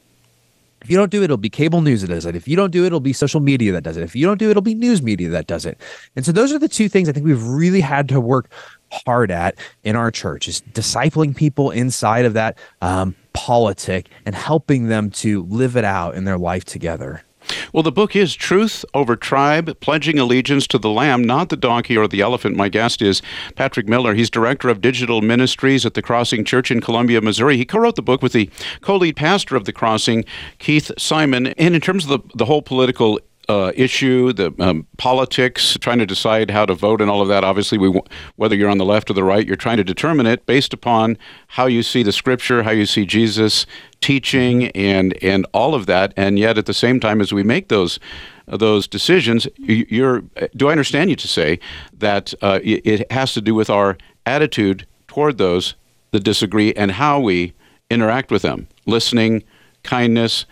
if 0.83 0.90
you 0.90 0.99
don't 0.99 1.11
do 1.11 1.23
it, 1.23 1.25
it'll 1.25 1.38
be 1.38 1.49
cable 1.49 1.81
news 1.81 2.03
that 2.03 2.09
does 2.09 2.27
it. 2.27 2.37
If 2.37 2.47
you 2.47 2.57
don't 2.57 2.71
do 2.71 2.85
it, 2.85 2.88
it'll 2.88 3.01
be 3.01 3.14
social 3.14 3.40
media 3.40 3.73
that 3.73 3.83
does 3.83 3.97
it. 3.97 4.03
If 4.03 4.14
you 4.14 4.27
don't 4.27 4.37
do 4.37 4.49
it, 4.49 4.51
it'll 4.51 4.61
be 4.61 4.75
news 4.75 5.01
media 5.01 5.31
that 5.31 5.47
does 5.47 5.64
it. 5.64 5.81
And 6.14 6.27
so 6.27 6.31
those 6.31 6.53
are 6.53 6.59
the 6.59 6.69
two 6.69 6.90
things 6.90 7.09
I 7.09 7.12
think 7.12 7.25
we've 7.25 7.43
really 7.43 7.81
had 7.81 8.07
to 8.11 8.21
work 8.21 8.51
hard 8.93 9.31
at 9.31 9.57
in 9.83 9.97
our 9.97 10.11
church 10.11 10.47
is 10.47 10.61
discipling 10.73 11.35
people 11.35 11.71
inside 11.71 12.27
of 12.27 12.35
that 12.35 12.59
um, 12.83 13.14
politic 13.33 14.11
and 14.27 14.35
helping 14.35 14.88
them 14.88 15.11
to 15.11 15.45
live 15.45 15.75
it 15.79 15.85
out 15.85 16.17
in 16.17 16.25
their 16.25 16.38
life 16.38 16.67
together. 16.67 17.23
Well, 17.72 17.83
the 17.83 17.92
book 17.92 18.14
is 18.14 18.35
Truth 18.35 18.85
Over 18.94 19.16
Tribe, 19.16 19.78
Pledging 19.80 20.18
Allegiance 20.18 20.66
to 20.68 20.78
the 20.78 20.90
Lamb, 20.90 21.22
not 21.24 21.48
the 21.48 21.57
donkey 21.57 21.96
or 21.96 22.09
the 22.09 22.20
elephant. 22.20 22.57
My 22.57 22.68
guest 22.68 23.02
is 23.02 23.22
Patrick 23.57 23.88
Miller. 23.88 24.14
He's 24.14 24.30
Director 24.30 24.68
of 24.68 24.80
Digital 24.80 25.20
Ministries 25.20 25.85
at 25.85 25.94
the 25.94 26.02
Crossing 26.02 26.44
Church 26.44 26.70
in 26.70 26.80
Columbia, 26.80 27.20
Missouri. 27.20 27.57
He 27.57 27.64
co 27.64 27.78
wrote 27.78 27.96
the 27.96 28.02
book 28.02 28.22
with 28.22 28.33
the 28.33 28.50
co 28.80 28.96
lead 28.96 29.16
pastor 29.16 29.57
of 29.57 29.64
the 29.64 29.72
Crossing, 29.72 30.24
Keith 30.59 30.90
Simon. 30.98 31.48
And 31.48 31.74
in 31.74 31.80
terms 31.80 32.04
of 32.04 32.11
the, 32.11 32.37
the 32.37 32.44
whole 32.44 32.62
political 32.62 33.20
uh, 33.48 33.72
issue, 33.74 34.33
the 34.33 34.54
um, 34.59 34.87
politics, 34.96 35.76
trying 35.80 35.98
to 35.98 36.07
decide 36.07 36.50
how 36.50 36.64
to 36.66 36.74
vote 36.74 37.00
and 37.00 37.11
all 37.11 37.20
of 37.20 37.28
that. 37.28 37.44
Obviously, 37.44 37.78
we 37.78 38.00
whether 38.37 38.57
you're 38.57 38.70
on 38.70 38.78
the 38.78 38.85
left 38.85 39.11
or 39.11 39.14
the 39.14 39.24
right, 39.24 39.46
you're 39.46 39.57
trying 39.57 39.76
to 39.76 39.85
determine 39.85 40.26
it 40.26 40.46
based 40.46 40.72
upon 40.72 41.18
how 41.48 41.66
you 41.66 41.83
see 41.83 42.02
the 42.02 42.12
Scripture, 42.12 42.62
how 42.62 42.70
you 42.70 42.87
see 42.87 43.04
Jesus 43.04 43.66
teaching, 44.00 44.68
and 44.68 45.16
and 45.22 45.46
all 45.52 45.74
of 45.74 45.87
that. 45.87 46.14
And 46.16 46.38
yet, 46.38 46.59
at 46.59 46.66
the 46.66 46.74
same 46.74 47.00
time, 47.00 47.20
as 47.20 47.33
we 47.33 47.42
make 47.42 47.68
those 47.68 47.98
those 48.46 48.87
decisions, 48.87 49.46
you're. 49.57 50.22
Do 50.57 50.68
I 50.68 50.72
understand 50.72 51.11
you 51.11 51.16
to 51.16 51.28
say 51.28 51.59
that 51.92 52.35
uh, 52.42 52.61
it 52.62 53.11
has 53.11 53.35
to 53.35 53.40
do 53.40 53.54
with 53.54 53.70
our 53.70 53.96
attitude 54.26 54.87
toward 55.07 55.38
those 55.38 55.74
that 56.12 56.24
disagree 56.24 56.72
and 56.74 56.92
how 56.92 57.20
we 57.20 57.52
interact 57.90 58.30
with 58.30 58.42
them, 58.42 58.68
listening, 58.87 59.44
kindness 59.83 60.46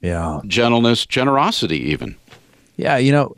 yeah. 0.00 0.40
Gentleness 0.46 1.06
generosity 1.06 1.78
even. 1.90 2.16
Yeah 2.76 2.96
you 2.96 3.12
know 3.12 3.34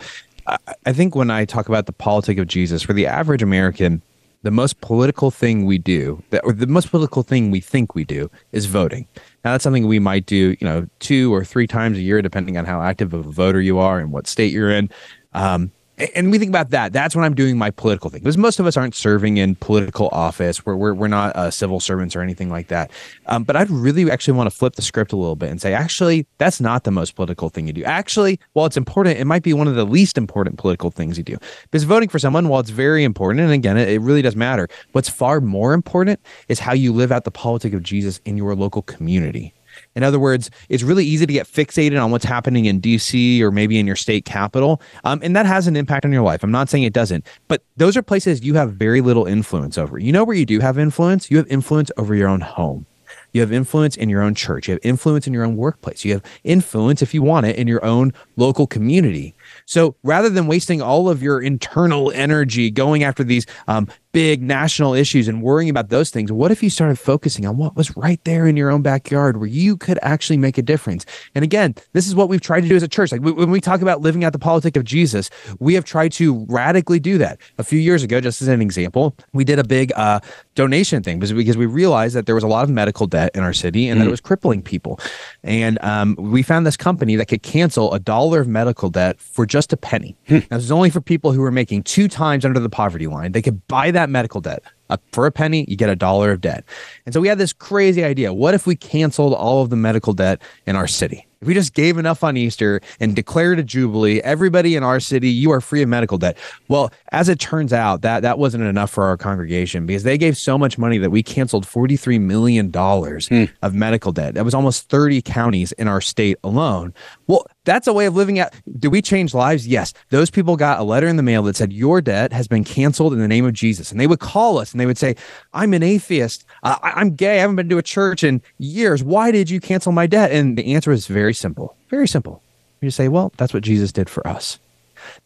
I, 0.46 0.58
I 0.86 0.92
think 0.92 1.14
when 1.14 1.30
i 1.30 1.44
talk 1.44 1.68
about 1.68 1.86
the 1.86 1.92
politic 1.92 2.38
of 2.38 2.46
jesus 2.46 2.82
for 2.82 2.92
the 2.92 3.06
average 3.06 3.42
american 3.42 4.02
the 4.42 4.50
most 4.50 4.80
political 4.80 5.30
thing 5.30 5.66
we 5.66 5.78
do 5.78 6.22
that 6.30 6.42
or 6.44 6.52
the 6.52 6.66
most 6.66 6.90
political 6.90 7.22
thing 7.22 7.50
we 7.50 7.60
think 7.60 7.94
we 7.94 8.04
do 8.04 8.30
is 8.52 8.66
voting. 8.66 9.06
Now 9.44 9.52
that's 9.52 9.64
something 9.64 9.86
we 9.86 9.98
might 9.98 10.26
do 10.26 10.56
you 10.58 10.66
know 10.66 10.86
two 10.98 11.32
or 11.34 11.44
three 11.44 11.66
times 11.66 11.98
a 11.98 12.00
year 12.00 12.22
depending 12.22 12.56
on 12.56 12.64
how 12.64 12.80
active 12.82 13.12
of 13.12 13.26
a 13.26 13.30
voter 13.30 13.60
you 13.60 13.78
are 13.78 13.98
and 13.98 14.12
what 14.12 14.26
state 14.26 14.52
you're 14.52 14.70
in. 14.70 14.90
Um, 15.32 15.70
and 16.14 16.30
we 16.30 16.38
think 16.38 16.48
about 16.48 16.70
that. 16.70 16.92
That's 16.92 17.14
when 17.14 17.24
I'm 17.24 17.34
doing 17.34 17.58
my 17.58 17.70
political 17.70 18.10
thing 18.10 18.20
because 18.20 18.38
most 18.38 18.60
of 18.60 18.66
us 18.66 18.76
aren't 18.76 18.94
serving 18.94 19.36
in 19.36 19.54
political 19.56 20.08
office. 20.12 20.64
We're, 20.64 20.76
we're, 20.76 20.94
we're 20.94 21.08
not 21.08 21.34
uh, 21.36 21.50
civil 21.50 21.80
servants 21.80 22.16
or 22.16 22.20
anything 22.20 22.50
like 22.50 22.68
that. 22.68 22.90
Um, 23.26 23.44
but 23.44 23.56
I'd 23.56 23.70
really 23.70 24.10
actually 24.10 24.34
want 24.34 24.50
to 24.50 24.56
flip 24.56 24.76
the 24.76 24.82
script 24.82 25.12
a 25.12 25.16
little 25.16 25.36
bit 25.36 25.50
and 25.50 25.60
say, 25.60 25.74
actually, 25.74 26.26
that's 26.38 26.60
not 26.60 26.84
the 26.84 26.90
most 26.90 27.14
political 27.14 27.48
thing 27.48 27.66
you 27.66 27.72
do. 27.72 27.84
Actually, 27.84 28.40
while 28.52 28.66
it's 28.66 28.76
important, 28.76 29.18
it 29.18 29.24
might 29.24 29.42
be 29.42 29.52
one 29.52 29.68
of 29.68 29.74
the 29.74 29.84
least 29.84 30.18
important 30.18 30.58
political 30.58 30.90
things 30.90 31.18
you 31.18 31.24
do. 31.24 31.36
Because 31.70 31.84
voting 31.84 32.08
for 32.08 32.18
someone, 32.18 32.48
while 32.48 32.60
it's 32.60 32.70
very 32.70 33.04
important, 33.04 33.40
and 33.40 33.52
again, 33.52 33.76
it, 33.76 33.88
it 33.88 34.00
really 34.00 34.22
does 34.22 34.36
matter, 34.36 34.68
what's 34.92 35.08
far 35.08 35.40
more 35.40 35.72
important 35.72 36.20
is 36.48 36.58
how 36.58 36.72
you 36.72 36.92
live 36.92 37.12
out 37.12 37.24
the 37.24 37.30
politic 37.30 37.72
of 37.72 37.82
Jesus 37.82 38.20
in 38.24 38.36
your 38.36 38.54
local 38.54 38.82
community. 38.82 39.52
In 39.94 40.02
other 40.02 40.18
words, 40.18 40.50
it's 40.68 40.82
really 40.82 41.04
easy 41.04 41.26
to 41.26 41.32
get 41.32 41.46
fixated 41.46 42.02
on 42.02 42.10
what's 42.10 42.24
happening 42.24 42.66
in 42.66 42.80
DC 42.80 43.40
or 43.40 43.50
maybe 43.50 43.78
in 43.78 43.86
your 43.86 43.96
state 43.96 44.24
capital. 44.24 44.80
Um, 45.04 45.20
and 45.22 45.34
that 45.36 45.46
has 45.46 45.66
an 45.66 45.76
impact 45.76 46.04
on 46.04 46.12
your 46.12 46.22
life. 46.22 46.42
I'm 46.42 46.50
not 46.50 46.68
saying 46.68 46.84
it 46.84 46.92
doesn't, 46.92 47.26
but 47.48 47.62
those 47.76 47.96
are 47.96 48.02
places 48.02 48.42
you 48.42 48.54
have 48.54 48.72
very 48.72 49.00
little 49.00 49.26
influence 49.26 49.78
over. 49.78 49.98
You 49.98 50.12
know 50.12 50.24
where 50.24 50.36
you 50.36 50.46
do 50.46 50.60
have 50.60 50.78
influence? 50.78 51.30
You 51.30 51.36
have 51.38 51.46
influence 51.48 51.90
over 51.96 52.14
your 52.14 52.28
own 52.28 52.40
home. 52.40 52.86
You 53.32 53.40
have 53.40 53.52
influence 53.52 53.96
in 53.96 54.08
your 54.08 54.22
own 54.22 54.34
church. 54.34 54.68
You 54.68 54.74
have 54.74 54.80
influence 54.82 55.26
in 55.26 55.32
your 55.32 55.44
own 55.44 55.56
workplace. 55.56 56.04
You 56.04 56.14
have 56.14 56.24
influence, 56.44 57.02
if 57.02 57.14
you 57.14 57.22
want 57.22 57.46
it, 57.46 57.56
in 57.56 57.68
your 57.68 57.84
own 57.84 58.12
local 58.36 58.66
community. 58.66 59.34
So 59.66 59.94
rather 60.02 60.28
than 60.28 60.46
wasting 60.46 60.82
all 60.82 61.08
of 61.08 61.22
your 61.22 61.40
internal 61.40 62.10
energy 62.12 62.70
going 62.70 63.04
after 63.04 63.22
these 63.22 63.46
um, 63.68 63.88
big 64.12 64.42
national 64.42 64.94
issues 64.94 65.28
and 65.28 65.42
worrying 65.42 65.70
about 65.70 65.88
those 65.88 66.10
things, 66.10 66.32
what 66.32 66.50
if 66.50 66.62
you 66.62 66.70
started 66.70 66.98
focusing 66.98 67.46
on 67.46 67.56
what 67.56 67.76
was 67.76 67.96
right 67.96 68.22
there 68.24 68.46
in 68.46 68.56
your 68.56 68.70
own 68.70 68.82
backyard 68.82 69.38
where 69.38 69.48
you 69.48 69.76
could 69.76 69.98
actually 70.02 70.36
make 70.36 70.58
a 70.58 70.62
difference? 70.62 71.06
And 71.34 71.44
again, 71.44 71.74
this 71.92 72.06
is 72.06 72.14
what 72.14 72.28
we've 72.28 72.40
tried 72.40 72.62
to 72.62 72.68
do 72.68 72.76
as 72.76 72.82
a 72.82 72.88
church. 72.88 73.12
Like 73.12 73.22
when 73.22 73.50
we 73.50 73.60
talk 73.60 73.82
about 73.82 74.00
living 74.00 74.24
out 74.24 74.32
the 74.32 74.38
politic 74.38 74.76
of 74.76 74.84
Jesus, 74.84 75.30
we 75.58 75.74
have 75.74 75.84
tried 75.84 76.12
to 76.12 76.44
radically 76.48 77.00
do 77.00 77.18
that. 77.18 77.38
A 77.58 77.64
few 77.64 77.78
years 77.78 78.02
ago, 78.02 78.20
just 78.20 78.42
as 78.42 78.48
an 78.48 78.60
example, 78.60 79.14
we 79.32 79.44
did 79.44 79.58
a 79.58 79.64
big 79.64 79.92
uh, 79.96 80.20
donation 80.54 81.02
thing 81.02 81.18
because, 81.18 81.32
because 81.32 81.56
we 81.56 81.66
realized 81.66 82.14
that 82.14 82.26
there 82.26 82.34
was 82.34 82.44
a 82.44 82.48
lot 82.48 82.64
of 82.64 82.70
medical 82.70 83.06
debt 83.06 83.30
in 83.34 83.42
our 83.42 83.52
city 83.52 83.88
and 83.88 83.98
mm. 83.98 84.00
that 84.00 84.06
it 84.06 84.08
mm. 84.08 84.12
was 84.12 84.20
crippling 84.20 84.62
people. 84.62 84.98
And 85.42 85.82
um, 85.84 86.16
we 86.18 86.42
found 86.42 86.66
this 86.66 86.76
company 86.76 87.16
that 87.16 87.26
could 87.26 87.42
cancel 87.42 87.92
a 87.92 87.98
dollar 87.98 88.40
of 88.40 88.48
medical 88.48 88.90
debt 88.90 89.20
for 89.20 89.46
just 89.46 89.72
a 89.72 89.76
penny. 89.76 90.16
Hmm. 90.26 90.38
Now, 90.50 90.56
this 90.56 90.64
is 90.64 90.72
only 90.72 90.90
for 90.90 91.00
people 91.00 91.32
who 91.32 91.40
were 91.40 91.50
making 91.50 91.82
two 91.82 92.08
times 92.08 92.44
under 92.44 92.60
the 92.60 92.70
poverty 92.70 93.06
line. 93.06 93.32
They 93.32 93.42
could 93.42 93.66
buy 93.68 93.90
that 93.90 93.99
that 94.00 94.10
medical 94.10 94.40
debt. 94.40 94.62
Uh, 94.88 94.96
for 95.12 95.26
a 95.26 95.30
penny, 95.30 95.64
you 95.68 95.76
get 95.76 95.88
a 95.88 95.96
dollar 95.96 96.32
of 96.32 96.40
debt. 96.40 96.64
And 97.06 97.12
so 97.12 97.20
we 97.20 97.28
had 97.28 97.38
this 97.38 97.52
crazy 97.52 98.02
idea. 98.02 98.32
What 98.32 98.54
if 98.54 98.66
we 98.66 98.74
canceled 98.74 99.34
all 99.34 99.62
of 99.62 99.70
the 99.70 99.76
medical 99.76 100.12
debt 100.12 100.42
in 100.66 100.74
our 100.74 100.88
city? 100.88 101.26
If 101.40 101.48
we 101.48 101.54
just 101.54 101.72
gave 101.72 101.96
enough 101.96 102.22
on 102.22 102.36
Easter 102.36 102.82
and 103.00 103.16
declared 103.16 103.58
a 103.58 103.62
jubilee, 103.62 104.20
everybody 104.20 104.76
in 104.76 104.82
our 104.82 105.00
city, 105.00 105.30
you 105.30 105.50
are 105.52 105.62
free 105.62 105.80
of 105.80 105.88
medical 105.88 106.18
debt. 106.18 106.36
Well, 106.68 106.92
as 107.12 107.30
it 107.30 107.40
turns 107.40 107.72
out, 107.72 108.02
that 108.02 108.20
that 108.20 108.38
wasn't 108.38 108.64
enough 108.64 108.90
for 108.90 109.04
our 109.04 109.16
congregation 109.16 109.86
because 109.86 110.02
they 110.02 110.18
gave 110.18 110.36
so 110.36 110.58
much 110.58 110.76
money 110.76 110.98
that 110.98 111.08
we 111.08 111.22
canceled 111.22 111.64
$43 111.64 112.20
million 112.20 112.70
hmm. 112.70 113.44
of 113.62 113.72
medical 113.72 114.12
debt. 114.12 114.34
That 114.34 114.44
was 114.44 114.52
almost 114.52 114.90
30 114.90 115.22
counties 115.22 115.72
in 115.72 115.88
our 115.88 116.02
state 116.02 116.36
alone. 116.44 116.92
Well, 117.26 117.46
that's 117.64 117.86
a 117.86 117.92
way 117.92 118.06
of 118.06 118.14
living 118.14 118.38
out. 118.38 118.52
Do 118.78 118.90
we 118.90 119.00
change 119.00 119.32
lives? 119.32 119.66
Yes. 119.66 119.92
Those 120.08 120.30
people 120.30 120.56
got 120.56 120.80
a 120.80 120.82
letter 120.82 121.06
in 121.06 121.16
the 121.16 121.22
mail 121.22 121.42
that 121.44 121.56
said, 121.56 121.72
Your 121.72 122.00
debt 122.00 122.32
has 122.32 122.48
been 122.48 122.64
canceled 122.64 123.12
in 123.12 123.18
the 123.18 123.28
name 123.28 123.44
of 123.44 123.52
Jesus. 123.52 123.90
And 123.90 124.00
they 124.00 124.06
would 124.06 124.20
call 124.20 124.58
us 124.58 124.72
and 124.72 124.80
they 124.80 124.86
would 124.86 124.98
say, 124.98 125.14
I'm 125.52 125.72
an 125.72 125.82
atheist. 125.82 126.44
Uh, 126.62 126.76
I'm 126.82 127.14
gay. 127.14 127.38
I 127.38 127.40
haven't 127.40 127.56
been 127.56 127.68
to 127.68 127.78
a 127.78 127.82
church 127.82 128.24
in 128.24 128.42
years. 128.58 129.02
Why 129.02 129.30
did 129.30 129.50
you 129.50 129.60
cancel 129.60 129.92
my 129.92 130.06
debt? 130.06 130.32
And 130.32 130.58
the 130.58 130.74
answer 130.74 130.90
is 130.90 131.06
very 131.06 131.29
very 131.30 131.34
simple. 131.36 131.76
Very 131.88 132.08
simple. 132.08 132.42
You 132.80 132.90
say, 132.90 133.06
well, 133.06 133.32
that's 133.36 133.54
what 133.54 133.62
Jesus 133.62 133.92
did 133.92 134.10
for 134.10 134.26
us. 134.26 134.58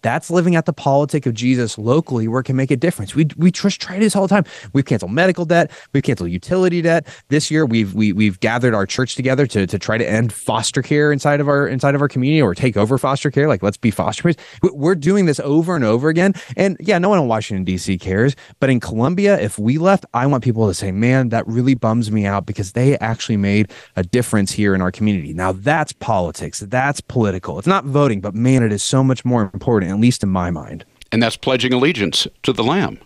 That's 0.04 0.30
living 0.30 0.54
at 0.54 0.66
the 0.66 0.72
politic 0.72 1.24
of 1.26 1.34
Jesus 1.34 1.78
locally 1.78 2.28
where 2.28 2.40
it 2.40 2.44
can 2.44 2.56
make 2.56 2.70
a 2.70 2.76
difference. 2.76 3.14
We 3.14 3.26
we 3.38 3.50
just 3.50 3.80
try 3.80 3.98
this 3.98 4.14
all 4.14 4.22
the 4.22 4.28
time. 4.28 4.44
We've 4.74 4.84
canceled 4.84 5.12
medical 5.12 5.46
debt, 5.46 5.70
we've 5.94 6.02
canceled 6.02 6.30
utility 6.30 6.82
debt. 6.82 7.08
This 7.28 7.50
year 7.50 7.64
we've 7.64 7.94
we, 7.94 8.12
we've 8.12 8.38
gathered 8.40 8.74
our 8.74 8.84
church 8.84 9.16
together 9.16 9.46
to, 9.46 9.66
to 9.66 9.78
try 9.78 9.96
to 9.96 10.06
end 10.06 10.32
foster 10.32 10.82
care 10.82 11.10
inside 11.10 11.40
of 11.40 11.48
our 11.48 11.66
inside 11.66 11.94
of 11.94 12.02
our 12.02 12.08
community 12.08 12.42
or 12.42 12.54
take 12.54 12.76
over 12.76 12.98
foster 12.98 13.30
care. 13.30 13.48
Like 13.48 13.62
let's 13.62 13.78
be 13.78 13.90
foster 13.90 14.34
parents. 14.34 14.42
We're 14.62 14.94
doing 14.94 15.26
this 15.26 15.40
over 15.40 15.74
and 15.74 15.84
over 15.84 16.08
again. 16.08 16.34
And 16.56 16.76
yeah, 16.80 16.98
no 16.98 17.08
one 17.08 17.18
in 17.18 17.28
Washington 17.28 17.64
D.C. 17.64 17.98
cares, 17.98 18.36
but 18.60 18.70
in 18.70 18.80
Columbia, 18.80 19.40
if 19.40 19.58
we 19.58 19.78
left, 19.78 20.04
I 20.12 20.26
want 20.26 20.44
people 20.44 20.68
to 20.68 20.74
say, 20.74 20.92
"Man, 20.92 21.30
that 21.30 21.46
really 21.46 21.74
bums 21.74 22.10
me 22.10 22.26
out 22.26 22.46
because 22.46 22.72
they 22.72 22.98
actually 22.98 23.36
made 23.36 23.72
a 23.96 24.02
difference 24.02 24.52
here 24.52 24.74
in 24.74 24.82
our 24.82 24.92
community." 24.92 25.32
Now 25.32 25.52
that's 25.52 25.92
politics. 25.92 26.60
That's 26.60 27.00
political. 27.00 27.58
It's 27.58 27.66
not 27.68 27.84
voting, 27.84 28.20
but 28.20 28.34
man, 28.34 28.62
it 28.62 28.72
is 28.72 28.82
so 28.82 29.02
much 29.02 29.24
more 29.24 29.42
important, 29.42 29.90
at 29.94 30.00
least 30.00 30.22
in 30.22 30.28
my 30.28 30.50
mind. 30.50 30.84
And 31.12 31.22
that's 31.22 31.36
pledging 31.36 31.72
allegiance 31.72 32.26
to 32.42 32.52
the 32.52 32.64
Lamb. 32.64 32.98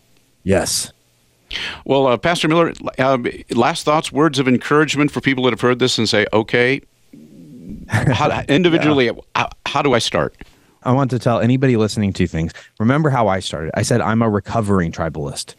Yes. 0.43 0.93
Well, 1.85 2.07
uh, 2.07 2.17
Pastor 2.17 2.49
Miller, 2.49 2.73
uh, 2.99 3.19
last 3.51 3.85
thoughts, 3.85 4.11
words 4.13 4.39
of 4.39 4.49
encouragement 4.49 5.11
for 5.11 5.21
people 5.21 5.45
that 5.45 5.51
have 5.51 5.61
heard 5.61 5.79
this 5.79 5.99
and 5.99 6.09
say, 6.09 6.27
okay, 6.33 6.81
how, 7.89 8.43
individually, 8.49 9.07
yeah. 9.07 9.13
how, 9.35 9.49
how 9.67 9.83
do 9.83 9.95
I 9.95 9.99
start? 9.99 10.37
I 10.83 10.93
want 10.93 11.11
to 11.11 11.19
tell 11.19 11.41
anybody 11.41 11.77
listening 11.77 12.13
two 12.13 12.27
things. 12.27 12.53
Remember 12.79 13.11
how 13.11 13.29
I 13.29 13.41
started. 13.41 13.73
I 13.75 13.83
said 13.83 14.01
I'm 14.01 14.23
a 14.23 14.31
recovering 14.31 14.93
tribalist 14.93 15.55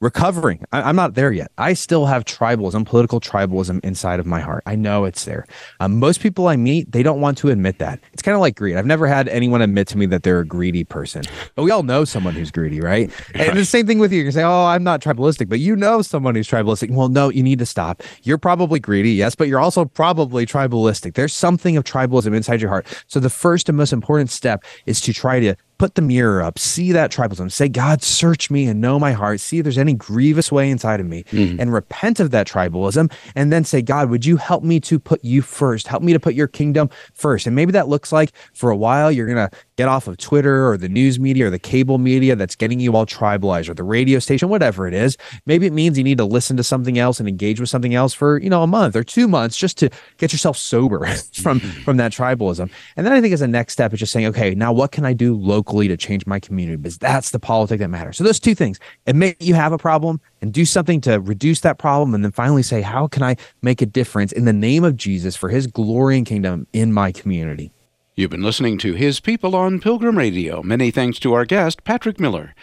recovering. 0.00 0.64
I, 0.72 0.88
am 0.88 0.96
not 0.96 1.14
there 1.14 1.30
yet. 1.30 1.52
I 1.58 1.74
still 1.74 2.06
have 2.06 2.24
tribalism, 2.24 2.86
political 2.86 3.20
tribalism 3.20 3.84
inside 3.84 4.18
of 4.18 4.26
my 4.26 4.40
heart. 4.40 4.62
I 4.66 4.74
know 4.74 5.04
it's 5.04 5.24
there. 5.24 5.46
Um, 5.78 5.98
most 5.98 6.20
people 6.20 6.48
I 6.48 6.56
meet, 6.56 6.90
they 6.90 7.02
don't 7.02 7.20
want 7.20 7.36
to 7.38 7.50
admit 7.50 7.78
that. 7.78 8.00
It's 8.12 8.22
kind 8.22 8.34
of 8.34 8.40
like 8.40 8.56
greed. 8.56 8.76
I've 8.76 8.86
never 8.86 9.06
had 9.06 9.28
anyone 9.28 9.60
admit 9.60 9.88
to 9.88 9.98
me 9.98 10.06
that 10.06 10.22
they're 10.22 10.40
a 10.40 10.46
greedy 10.46 10.84
person, 10.84 11.22
but 11.54 11.64
we 11.64 11.70
all 11.70 11.82
know 11.82 12.04
someone 12.04 12.34
who's 12.34 12.50
greedy, 12.50 12.80
right? 12.80 13.10
And 13.34 13.58
the 13.58 13.64
same 13.64 13.86
thing 13.86 13.98
with 13.98 14.12
you. 14.12 14.22
You 14.22 14.30
say, 14.30 14.42
"Oh, 14.42 14.64
I'm 14.66 14.82
not 14.82 15.00
tribalistic," 15.00 15.48
but 15.48 15.60
you 15.60 15.76
know 15.76 16.02
someone 16.02 16.34
who's 16.34 16.48
tribalistic. 16.48 16.90
Well, 16.90 17.08
no, 17.08 17.28
you 17.28 17.42
need 17.42 17.58
to 17.58 17.66
stop. 17.66 18.02
You're 18.22 18.38
probably 18.38 18.80
greedy, 18.80 19.12
yes, 19.12 19.34
but 19.34 19.48
you're 19.48 19.60
also 19.60 19.84
probably 19.84 20.46
tribalistic. 20.46 21.14
There's 21.14 21.34
something 21.34 21.76
of 21.76 21.84
tribalism 21.84 22.34
inside 22.34 22.60
your 22.60 22.70
heart. 22.70 22.86
So 23.06 23.20
the 23.20 23.30
first 23.30 23.68
and 23.68 23.76
most 23.76 23.92
important 23.92 24.30
step 24.30 24.64
is 24.86 25.00
to 25.02 25.12
try 25.12 25.40
to 25.40 25.54
put 25.80 25.94
the 25.94 26.02
mirror 26.02 26.42
up, 26.42 26.58
see 26.58 26.92
that 26.92 27.10
tribalism, 27.10 27.50
say, 27.50 27.66
God, 27.66 28.02
search 28.02 28.50
me 28.50 28.66
and 28.66 28.82
know 28.82 28.98
my 28.98 29.12
heart, 29.12 29.40
see 29.40 29.60
if 29.60 29.62
there's 29.62 29.78
any 29.78 29.94
grievous 29.94 30.52
way 30.52 30.70
inside 30.70 31.00
of 31.00 31.06
me, 31.06 31.24
mm-hmm. 31.30 31.58
and 31.58 31.72
repent 31.72 32.20
of 32.20 32.32
that 32.32 32.46
tribalism. 32.46 33.10
And 33.34 33.50
then 33.50 33.64
say, 33.64 33.80
God, 33.80 34.10
would 34.10 34.26
you 34.26 34.36
help 34.36 34.62
me 34.62 34.78
to 34.80 34.98
put 34.98 35.24
you 35.24 35.40
first? 35.40 35.86
Help 35.86 36.02
me 36.02 36.12
to 36.12 36.20
put 36.20 36.34
your 36.34 36.48
kingdom 36.48 36.90
first. 37.14 37.46
And 37.46 37.56
maybe 37.56 37.72
that 37.72 37.88
looks 37.88 38.12
like 38.12 38.32
for 38.52 38.68
a 38.68 38.76
while, 38.76 39.10
you're 39.10 39.26
going 39.26 39.48
to 39.48 39.56
get 39.80 39.88
off 39.88 40.06
of 40.06 40.16
Twitter 40.18 40.68
or 40.68 40.76
the 40.76 40.88
news 40.88 41.18
media 41.18 41.46
or 41.46 41.50
the 41.50 41.58
cable 41.58 41.98
media 41.98 42.36
that's 42.36 42.56
getting 42.56 42.80
you 42.80 42.94
all 42.94 43.06
tribalized 43.06 43.68
or 43.68 43.74
the 43.74 43.84
radio 43.84 44.18
station, 44.18 44.48
whatever 44.48 44.86
it 44.86 44.94
is. 44.94 45.16
Maybe 45.46 45.66
it 45.66 45.72
means 45.72 45.96
you 45.96 46.04
need 46.04 46.18
to 46.18 46.24
listen 46.24 46.56
to 46.58 46.64
something 46.64 46.98
else 46.98 47.18
and 47.18 47.28
engage 47.28 47.60
with 47.60 47.68
something 47.68 47.94
else 47.94 48.12
for, 48.12 48.38
you 48.38 48.50
know, 48.50 48.62
a 48.62 48.66
month 48.66 48.94
or 48.96 49.04
two 49.04 49.28
months 49.28 49.56
just 49.56 49.78
to 49.78 49.90
get 50.18 50.32
yourself 50.32 50.56
sober 50.56 50.98
from, 51.34 51.60
mm-hmm. 51.60 51.80
from 51.82 51.96
that 51.96 52.12
tribalism. 52.12 52.70
And 52.96 53.06
then 53.06 53.12
I 53.12 53.20
think 53.20 53.32
as 53.32 53.40
a 53.40 53.48
next 53.48 53.72
step, 53.72 53.92
it's 53.92 54.00
just 54.00 54.12
saying, 54.12 54.26
okay, 54.26 54.54
now 54.54 54.72
what 54.72 54.92
can 54.92 55.04
I 55.06 55.14
do 55.14 55.34
locally? 55.34 55.70
locally 55.70 55.88
to 55.88 55.96
change 55.96 56.26
my 56.26 56.40
community 56.40 56.76
because 56.76 56.98
that's 56.98 57.30
the 57.30 57.38
politic 57.38 57.78
that 57.80 57.88
matters. 57.88 58.16
So 58.16 58.24
those 58.24 58.40
two 58.40 58.54
things, 58.54 58.78
admit 59.06 59.36
you 59.40 59.54
have 59.54 59.72
a 59.72 59.78
problem 59.78 60.20
and 60.40 60.52
do 60.52 60.64
something 60.64 61.00
to 61.02 61.20
reduce 61.20 61.60
that 61.60 61.78
problem. 61.78 62.14
And 62.14 62.24
then 62.24 62.32
finally 62.32 62.62
say, 62.62 62.80
how 62.80 63.06
can 63.06 63.22
I 63.22 63.36
make 63.62 63.82
a 63.82 63.86
difference 63.86 64.32
in 64.32 64.46
the 64.46 64.52
name 64.52 64.84
of 64.84 64.96
Jesus 64.96 65.36
for 65.36 65.48
his 65.48 65.66
glory 65.66 66.16
and 66.16 66.26
kingdom 66.26 66.66
in 66.72 66.92
my 66.92 67.12
community? 67.12 67.72
You've 68.20 68.28
been 68.28 68.42
listening 68.42 68.76
to 68.80 68.92
His 68.92 69.18
People 69.18 69.56
on 69.56 69.80
Pilgrim 69.80 70.18
Radio. 70.18 70.62
Many 70.62 70.90
thanks 70.90 71.18
to 71.20 71.32
our 71.32 71.46
guest, 71.46 71.84
Patrick 71.84 72.20
Miller, 72.20 72.54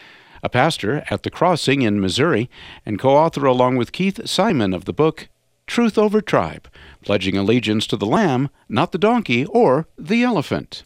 a 0.44 0.50
pastor 0.50 1.04
at 1.10 1.24
The 1.24 1.32
Crossing 1.32 1.82
in 1.82 2.00
Missouri 2.00 2.48
and 2.86 3.00
co 3.00 3.10
author 3.10 3.44
along 3.48 3.76
with 3.76 3.92
Keith 3.92 4.30
Simon 4.30 4.72
of 4.72 4.86
the 4.86 4.94
book 4.94 5.30
Truth 5.66 5.98
Over 5.98 6.22
Tribe, 6.22 6.70
pledging 7.02 7.36
allegiance 7.36 7.88
to 7.88 7.98
the 7.98 8.06
lamb, 8.06 8.52
not 8.70 8.92
the 8.92 9.00
donkey 9.00 9.46
or 9.46 9.88
the 9.98 10.22
elephant. 10.22 10.84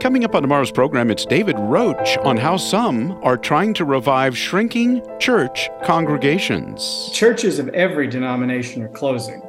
Coming 0.00 0.24
up 0.24 0.34
on 0.34 0.42
tomorrow's 0.42 0.72
program, 0.72 1.08
it's 1.08 1.24
David 1.24 1.56
Roach 1.56 2.18
on 2.18 2.36
how 2.36 2.56
some 2.56 3.12
are 3.22 3.36
trying 3.36 3.74
to 3.74 3.84
revive 3.84 4.36
shrinking 4.36 5.06
church 5.20 5.70
congregations. 5.84 7.10
Churches 7.12 7.60
of 7.60 7.68
every 7.68 8.08
denomination 8.08 8.82
are 8.82 8.88
closing, 8.88 9.40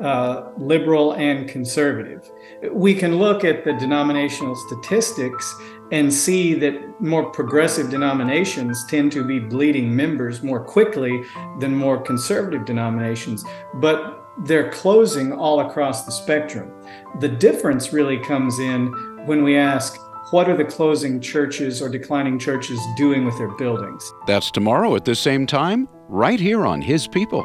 uh, 0.00 0.50
liberal 0.56 1.12
and 1.12 1.48
conservative. 1.48 2.30
We 2.72 2.94
can 2.94 3.16
look 3.16 3.44
at 3.44 3.64
the 3.64 3.74
denominational 3.74 4.56
statistics 4.56 5.54
and 5.92 6.12
see 6.12 6.54
that 6.54 7.00
more 7.00 7.30
progressive 7.30 7.90
denominations 7.90 8.84
tend 8.86 9.12
to 9.12 9.24
be 9.24 9.38
bleeding 9.38 9.94
members 9.94 10.42
more 10.42 10.64
quickly 10.64 11.22
than 11.58 11.74
more 11.74 12.00
conservative 12.00 12.64
denominations. 12.64 13.44
But 13.74 14.16
they're 14.44 14.70
closing 14.70 15.32
all 15.32 15.60
across 15.60 16.06
the 16.06 16.12
spectrum. 16.12 16.72
The 17.18 17.28
difference 17.28 17.92
really 17.92 18.18
comes 18.18 18.58
in 18.58 18.86
when 19.26 19.42
we 19.42 19.56
ask, 19.56 19.98
what 20.30 20.48
are 20.48 20.56
the 20.56 20.64
closing 20.64 21.20
churches 21.20 21.82
or 21.82 21.88
declining 21.88 22.38
churches 22.38 22.78
doing 22.96 23.24
with 23.24 23.36
their 23.36 23.54
buildings? 23.56 24.12
That's 24.28 24.50
tomorrow 24.50 24.94
at 24.94 25.04
the 25.04 25.16
same 25.16 25.44
time, 25.44 25.88
right 26.08 26.38
here 26.38 26.64
on 26.64 26.80
His 26.80 27.08
People. 27.08 27.44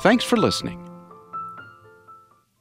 Thanks 0.00 0.24
for 0.24 0.38
listening. 0.38 0.81